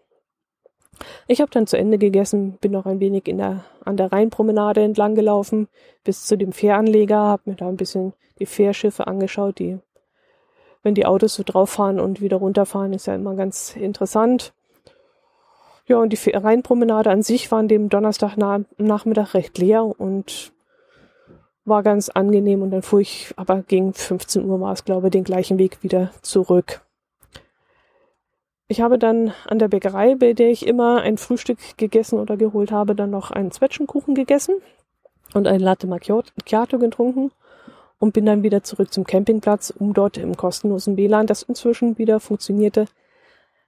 Ich 1.27 1.41
habe 1.41 1.51
dann 1.51 1.67
zu 1.67 1.77
Ende 1.77 1.99
gegessen, 1.99 2.59
bin 2.61 2.73
noch 2.73 2.87
ein 2.87 3.01
wenig 3.01 3.27
in 3.27 3.39
der, 3.39 3.65
an 3.85 3.97
der 3.97 4.13
Rheinpromenade 4.13 4.83
entlang 4.83 5.15
gelaufen 5.15 5.69
bis 6.05 6.27
zu 6.27 6.37
dem 6.37 6.53
Fähranleger, 6.53 7.17
habe 7.17 7.43
mir 7.47 7.57
da 7.57 7.69
ein 7.69 7.77
bisschen 7.77 8.13
die 8.39 8.47
Fährschiffe 8.47 9.07
angeschaut, 9.07 9.59
die, 9.59 9.79
wenn 10.83 10.95
die 10.95 11.07
Autos 11.07 11.35
so 11.35 11.43
drauf 11.45 11.71
fahren 11.71 11.99
und 11.99 12.21
wieder 12.21 12.37
runterfahren, 12.37 12.93
ist 12.93 13.07
ja 13.07 13.15
immer 13.15 13.35
ganz 13.35 13.77
interessant. 13.77 14.53
Ja, 15.87 15.99
und 15.99 16.12
die 16.12 16.31
Rheinpromenade 16.31 17.11
an 17.11 17.23
sich 17.23 17.51
war 17.51 17.59
an 17.59 17.68
dem 17.68 17.88
Donnerstagnachmittag 17.88 19.35
recht 19.35 19.59
leer 19.59 19.85
und 19.85 20.53
war 21.64 21.83
ganz 21.83 22.09
angenehm. 22.09 22.62
Und 22.62 22.71
dann 22.71 22.83
fuhr 22.83 23.01
ich, 23.01 23.33
aber 23.37 23.62
gegen 23.62 23.92
15 23.92 24.45
Uhr 24.45 24.61
war 24.61 24.73
es, 24.73 24.85
glaube 24.85 25.09
ich, 25.09 25.12
den 25.12 25.25
gleichen 25.25 25.59
Weg 25.59 25.83
wieder 25.83 26.11
zurück. 26.23 26.83
ich 28.68 28.81
habe 28.81 28.99
dann 28.99 29.35
an 29.47 29.59
der 29.59 29.68
Bäckerei, 29.68 30.14
bei 30.14 30.33
der 30.33 30.51
ich 30.51 30.66
immer 30.66 31.03
ein 31.03 31.18
Frühstück 31.18 31.59
gegessen 31.77 32.18
oder 32.18 32.37
geholt 32.37 32.73
habe, 32.73 32.95
dann 32.95 33.11
noch 33.11 33.31
einen 33.31 33.51
Zwetschgenkuchen 33.51 34.14
gegessen 34.14 34.55
und 35.35 35.47
ein 35.47 35.61
Latte 35.61 35.87
Macchiato 35.87 36.79
getrunken 36.79 37.33
und 37.99 38.14
bin 38.14 38.27
dann 38.27 38.42
wieder 38.42 38.62
zurück 38.62 38.92
zum 38.92 39.05
Campingplatz, 39.05 39.71
um 39.71 39.92
dort 39.92 40.16
im 40.16 40.37
kostenlosen 40.37 40.97
WLAN, 40.97 41.27
das 41.27 41.42
inzwischen 41.42 41.99
wieder 41.99 42.18
funktionierte, 42.18 42.87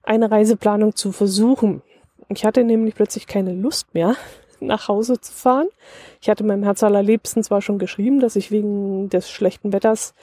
eine 0.03 0.29
Reiseplanung 0.29 0.95
zu 0.95 1.11
versuchen. 1.11 1.81
Ich 2.29 2.45
hatte 2.45 2.63
nämlich 2.63 2.95
plötzlich 2.95 3.27
keine 3.27 3.53
Lust 3.53 3.93
mehr, 3.93 4.15
nach 4.59 4.87
Hause 4.87 5.19
zu 5.19 5.31
fahren. 5.31 5.67
Ich 6.21 6.29
hatte 6.29 6.43
meinem 6.43 6.63
Herz 6.63 6.83
allerliebsten 6.83 7.43
zwar 7.43 7.61
schon 7.61 7.79
geschrieben, 7.79 8.19
dass 8.19 8.35
ich 8.35 8.51
wegen 8.51 9.09
des 9.09 9.29
schlechten 9.29 9.73
Wetters, 9.73 10.13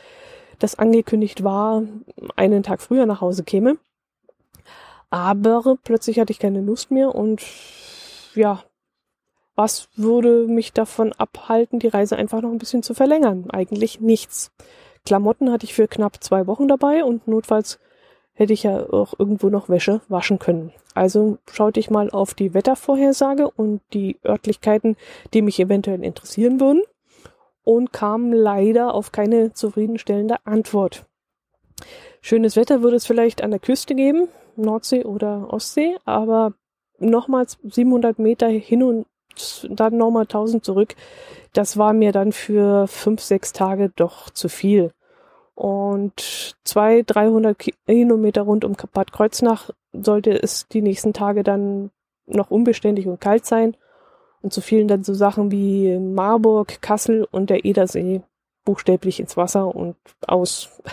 das 0.59 0.79
angekündigt 0.79 1.43
war, 1.43 1.83
einen 2.37 2.63
Tag 2.63 2.81
früher 2.81 3.07
nach 3.07 3.21
Hause 3.21 3.43
käme. 3.43 3.79
Aber 5.11 5.77
plötzlich 5.83 6.19
hatte 6.19 6.33
ich 6.33 6.39
keine 6.39 6.61
Lust 6.61 6.91
mehr 6.91 7.15
und 7.15 7.43
ja, 8.35 8.63
was 9.55 9.89
würde 9.97 10.47
mich 10.47 10.73
davon 10.73 11.13
abhalten, 11.13 11.79
die 11.79 11.89
Reise 11.89 12.17
einfach 12.17 12.41
noch 12.41 12.51
ein 12.51 12.59
bisschen 12.59 12.83
zu 12.83 12.95
verlängern? 12.95 13.51
Eigentlich 13.51 14.01
nichts. 14.01 14.53
Klamotten 15.05 15.51
hatte 15.51 15.65
ich 15.65 15.75
für 15.75 15.89
knapp 15.89 16.23
zwei 16.23 16.47
Wochen 16.47 16.69
dabei 16.69 17.05
und 17.05 17.29
notfalls 17.29 17.79
hätte 18.35 18.53
ich 18.53 18.63
ja 18.63 18.89
auch 18.91 19.15
irgendwo 19.19 19.49
noch 19.49 19.69
Wäsche 19.69 20.01
waschen 20.09 20.39
können. 20.39 20.73
Also 20.95 21.39
schaute 21.51 21.81
ich 21.81 21.91
mal 21.91 22.11
auf 22.11 22.35
die 22.35 22.55
Wettervorhersage 22.55 23.51
und 23.51 23.81
die 23.93 24.19
Örtlichkeiten, 24.25 24.97
die 25.33 25.43
mich 25.43 25.59
eventuell 25.61 26.03
interessieren 26.03 26.61
würden 26.61 26.83
und 27.65 27.93
kam 27.93 28.33
leider 28.33 28.95
auf 28.95 29.13
keine 29.13 29.53
zufriedenstellende 29.53 30.37
Antwort. 30.45 31.07
Schönes 32.21 32.57
Wetter 32.57 32.83
würde 32.83 32.97
es 32.97 33.07
vielleicht 33.07 33.43
an 33.43 33.51
der 33.51 33.61
Küste 33.61 33.95
geben, 33.95 34.29
Nordsee 34.57 35.05
oder 35.05 35.53
Ostsee, 35.53 35.97
aber 36.05 36.55
nochmals 36.99 37.59
700 37.63 38.19
Meter 38.19 38.49
hin 38.49 38.83
und 38.83 39.07
dann 39.69 39.97
nochmal 39.97 40.25
1000 40.25 40.65
zurück, 40.65 40.95
das 41.53 41.77
war 41.77 41.93
mir 41.93 42.13
dann 42.13 42.33
für 42.33 42.87
fünf, 42.87 43.21
sechs 43.21 43.53
Tage 43.53 43.91
doch 43.97 44.31
zu 44.31 44.49
viel. 44.49 44.93
Und 45.63 46.57
zwei, 46.65 47.03
300 47.03 47.57
Kilometer 47.87 48.43
rund 48.43 48.65
um 48.65 48.75
Bad 48.93 49.13
Kreuznach 49.13 49.71
sollte 49.93 50.33
es 50.43 50.67
die 50.67 50.83
nächsten 50.83 51.13
Tage 51.13 51.45
dann 51.45 51.93
noch 52.27 52.51
unbeständig 52.51 53.07
und 53.07 53.21
kalt 53.21 53.47
sein. 53.47 53.77
Und 54.41 54.53
zu 54.53 54.61
fielen 54.61 54.89
dann 54.89 55.05
so 55.05 55.15
Sachen 55.15 55.53
wie 55.53 55.97
Marburg, 56.01 56.83
Kassel 56.83 57.29
und 57.31 57.49
der 57.49 57.65
Edersee 57.65 58.23
buchstäblich 58.65 59.21
ins 59.21 59.37
Wasser 59.37 59.73
und 59.73 59.95
aus. 60.27 60.83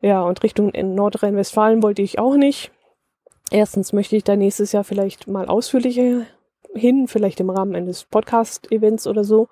Ja, 0.00 0.20
und 0.20 0.42
Richtung 0.42 0.70
Nordrhein-Westfalen 0.70 1.82
wollte 1.82 2.02
ich 2.02 2.18
auch 2.18 2.36
nicht. 2.36 2.70
Erstens 3.50 3.94
möchte 3.94 4.16
ich 4.16 4.22
da 4.22 4.36
nächstes 4.36 4.72
Jahr 4.72 4.84
vielleicht 4.84 5.28
mal 5.28 5.48
ausführlicher 5.48 6.26
hin, 6.74 7.08
vielleicht 7.08 7.40
im 7.40 7.48
Rahmen 7.48 7.74
eines 7.74 8.04
Podcast-Events 8.04 9.06
oder 9.06 9.24
so. 9.24 9.48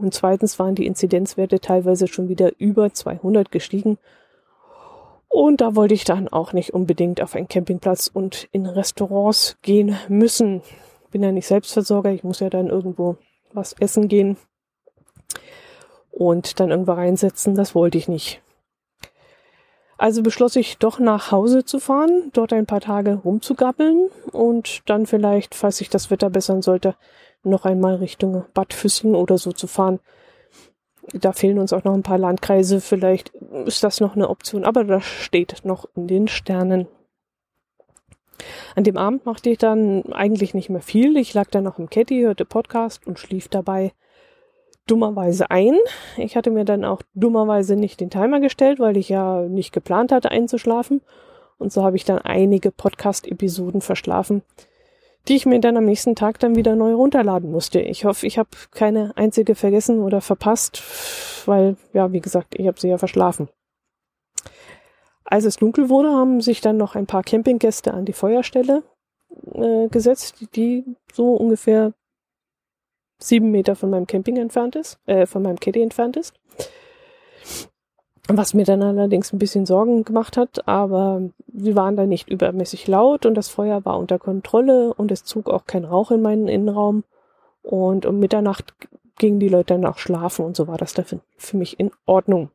Und 0.00 0.14
zweitens 0.14 0.58
waren 0.58 0.74
die 0.74 0.86
Inzidenzwerte 0.86 1.60
teilweise 1.60 2.08
schon 2.08 2.28
wieder 2.28 2.52
über 2.58 2.92
200 2.92 3.50
gestiegen. 3.50 3.98
Und 5.28 5.60
da 5.60 5.76
wollte 5.76 5.94
ich 5.94 6.04
dann 6.04 6.26
auch 6.26 6.54
nicht 6.54 6.72
unbedingt 6.72 7.20
auf 7.20 7.36
einen 7.36 7.48
Campingplatz 7.48 8.10
und 8.12 8.48
in 8.50 8.64
Restaurants 8.64 9.58
gehen 9.60 9.96
müssen. 10.08 10.62
Bin 11.10 11.22
ja 11.22 11.32
nicht 11.32 11.46
Selbstversorger, 11.46 12.10
ich 12.12 12.24
muss 12.24 12.40
ja 12.40 12.48
dann 12.48 12.68
irgendwo 12.68 13.16
was 13.52 13.74
essen 13.74 14.08
gehen 14.08 14.38
und 16.10 16.58
dann 16.60 16.70
irgendwo 16.70 16.92
reinsetzen. 16.92 17.54
Das 17.54 17.74
wollte 17.74 17.98
ich 17.98 18.08
nicht. 18.08 18.40
Also 19.98 20.22
beschloss 20.22 20.56
ich 20.56 20.78
doch 20.78 20.98
nach 20.98 21.30
Hause 21.30 21.66
zu 21.66 21.78
fahren, 21.78 22.30
dort 22.32 22.54
ein 22.54 22.64
paar 22.64 22.80
Tage 22.80 23.16
rumzugabbeln 23.22 24.08
und 24.32 24.80
dann 24.88 25.04
vielleicht, 25.04 25.54
falls 25.54 25.76
sich 25.76 25.90
das 25.90 26.10
Wetter 26.10 26.30
bessern 26.30 26.62
sollte, 26.62 26.96
noch 27.42 27.64
einmal 27.64 27.96
Richtung 27.96 28.44
Bad 28.54 28.72
Füssing 28.72 29.14
oder 29.14 29.38
so 29.38 29.52
zu 29.52 29.66
fahren. 29.66 30.00
Da 31.12 31.32
fehlen 31.32 31.58
uns 31.58 31.72
auch 31.72 31.84
noch 31.84 31.94
ein 31.94 32.02
paar 32.02 32.18
Landkreise. 32.18 32.80
Vielleicht 32.80 33.30
ist 33.64 33.82
das 33.82 34.00
noch 34.00 34.14
eine 34.14 34.28
Option, 34.28 34.64
aber 34.64 34.84
das 34.84 35.04
steht 35.04 35.64
noch 35.64 35.86
in 35.96 36.06
den 36.06 36.28
Sternen. 36.28 36.86
An 38.74 38.84
dem 38.84 38.96
Abend 38.96 39.26
machte 39.26 39.50
ich 39.50 39.58
dann 39.58 40.12
eigentlich 40.12 40.54
nicht 40.54 40.70
mehr 40.70 40.82
viel. 40.82 41.16
Ich 41.16 41.34
lag 41.34 41.50
dann 41.50 41.64
noch 41.64 41.78
im 41.78 41.90
Caddy, 41.90 42.22
hörte 42.22 42.44
Podcast 42.44 43.06
und 43.06 43.18
schlief 43.18 43.48
dabei 43.48 43.92
dummerweise 44.86 45.50
ein. 45.50 45.76
Ich 46.16 46.36
hatte 46.36 46.50
mir 46.50 46.64
dann 46.64 46.84
auch 46.84 47.02
dummerweise 47.14 47.76
nicht 47.76 48.00
den 48.00 48.10
Timer 48.10 48.40
gestellt, 48.40 48.80
weil 48.80 48.96
ich 48.96 49.08
ja 49.08 49.42
nicht 49.42 49.72
geplant 49.72 50.12
hatte 50.12 50.30
einzuschlafen. 50.30 51.00
Und 51.58 51.72
so 51.72 51.84
habe 51.84 51.96
ich 51.96 52.04
dann 52.04 52.18
einige 52.18 52.72
Podcast-Episoden 52.72 53.82
verschlafen, 53.82 54.42
die 55.28 55.36
ich 55.36 55.46
mir 55.46 55.60
dann 55.60 55.76
am 55.76 55.84
nächsten 55.84 56.14
Tag 56.14 56.38
dann 56.38 56.56
wieder 56.56 56.76
neu 56.76 56.94
runterladen 56.94 57.50
musste. 57.50 57.80
Ich 57.80 58.04
hoffe, 58.04 58.26
ich 58.26 58.38
habe 58.38 58.50
keine 58.70 59.12
einzige 59.16 59.54
vergessen 59.54 60.00
oder 60.00 60.20
verpasst, 60.20 60.82
weil, 61.46 61.76
ja, 61.92 62.12
wie 62.12 62.20
gesagt, 62.20 62.54
ich 62.58 62.66
habe 62.66 62.80
sie 62.80 62.88
ja 62.88 62.98
verschlafen. 62.98 63.48
Als 65.24 65.44
es 65.44 65.56
dunkel 65.56 65.88
wurde, 65.88 66.10
haben 66.10 66.40
sich 66.40 66.60
dann 66.60 66.76
noch 66.76 66.96
ein 66.96 67.06
paar 67.06 67.22
Campinggäste 67.22 67.94
an 67.94 68.04
die 68.04 68.12
Feuerstelle 68.12 68.82
äh, 69.54 69.88
gesetzt, 69.88 70.46
die 70.56 70.84
so 71.12 71.34
ungefähr 71.34 71.92
sieben 73.22 73.50
Meter 73.50 73.76
von 73.76 73.90
meinem 73.90 74.06
Camping 74.06 74.38
entfernt 74.38 74.76
ist, 74.76 74.98
äh, 75.06 75.26
von 75.26 75.42
meinem 75.42 75.60
Caddy 75.60 75.82
entfernt 75.82 76.16
ist. 76.16 76.34
Was 78.32 78.54
mir 78.54 78.64
dann 78.64 78.80
allerdings 78.80 79.32
ein 79.32 79.40
bisschen 79.40 79.66
Sorgen 79.66 80.04
gemacht 80.04 80.36
hat, 80.36 80.68
aber 80.68 81.20
sie 81.52 81.74
waren 81.74 81.96
da 81.96 82.06
nicht 82.06 82.28
übermäßig 82.28 82.86
laut 82.86 83.26
und 83.26 83.34
das 83.34 83.48
Feuer 83.48 83.84
war 83.84 83.98
unter 83.98 84.20
Kontrolle 84.20 84.94
und 84.94 85.10
es 85.10 85.24
zog 85.24 85.50
auch 85.50 85.66
kein 85.66 85.84
Rauch 85.84 86.12
in 86.12 86.22
meinen 86.22 86.46
Innenraum. 86.46 87.02
Und 87.62 88.06
um 88.06 88.20
Mitternacht 88.20 88.74
gingen 89.18 89.40
die 89.40 89.48
Leute 89.48 89.74
dann 89.74 89.84
auch 89.84 89.98
schlafen 89.98 90.44
und 90.44 90.56
so 90.56 90.68
war 90.68 90.78
das 90.78 90.94
dafür 90.94 91.18
für 91.36 91.56
mich 91.56 91.80
in 91.80 91.90
Ordnung. 92.06 92.50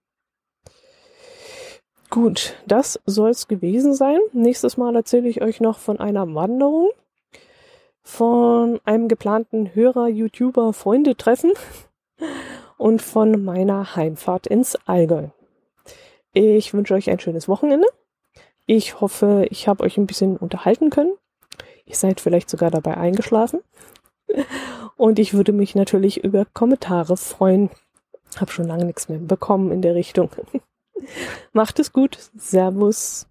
Gut, 2.09 2.53
das 2.65 3.01
soll 3.05 3.31
es 3.31 3.49
gewesen 3.49 3.93
sein. 3.93 4.19
Nächstes 4.31 4.77
Mal 4.77 4.95
erzähle 4.95 5.27
ich 5.27 5.41
euch 5.41 5.59
noch 5.59 5.79
von 5.79 5.99
einer 5.99 6.33
Wanderung, 6.33 6.91
von 8.01 8.79
einem 8.85 9.09
geplanten 9.09 9.75
Hörer-YouTuber-Freunde-Treffen 9.75 11.51
und 12.77 13.01
von 13.01 13.43
meiner 13.43 13.97
Heimfahrt 13.97 14.47
ins 14.47 14.77
Allgäu. 14.85 15.27
Ich 16.37 16.73
wünsche 16.73 16.93
euch 16.93 17.09
ein 17.09 17.19
schönes 17.21 17.47
Wochenende. 17.47 17.87
Ich 18.65 18.99
hoffe, 18.99 19.47
ich 19.51 19.69
habe 19.69 19.85
euch 19.85 19.97
ein 19.97 20.05
bisschen 20.05 20.35
unterhalten 20.35 20.89
können. 20.89 21.13
Ihr 21.85 21.95
seid 21.95 22.19
vielleicht 22.19 22.49
sogar 22.49 22.69
dabei 22.69 22.97
eingeschlafen. 22.97 23.61
Und 24.97 25.17
ich 25.17 25.33
würde 25.33 25.53
mich 25.53 25.75
natürlich 25.75 26.25
über 26.25 26.43
Kommentare 26.43 27.15
freuen. 27.15 27.69
Hab 28.35 28.51
schon 28.51 28.67
lange 28.67 28.83
nichts 28.83 29.07
mehr 29.07 29.19
bekommen 29.19 29.71
in 29.71 29.81
der 29.81 29.95
Richtung. 29.95 30.29
Macht 31.53 31.79
es 31.79 31.93
gut. 31.93 32.17
Servus. 32.35 33.27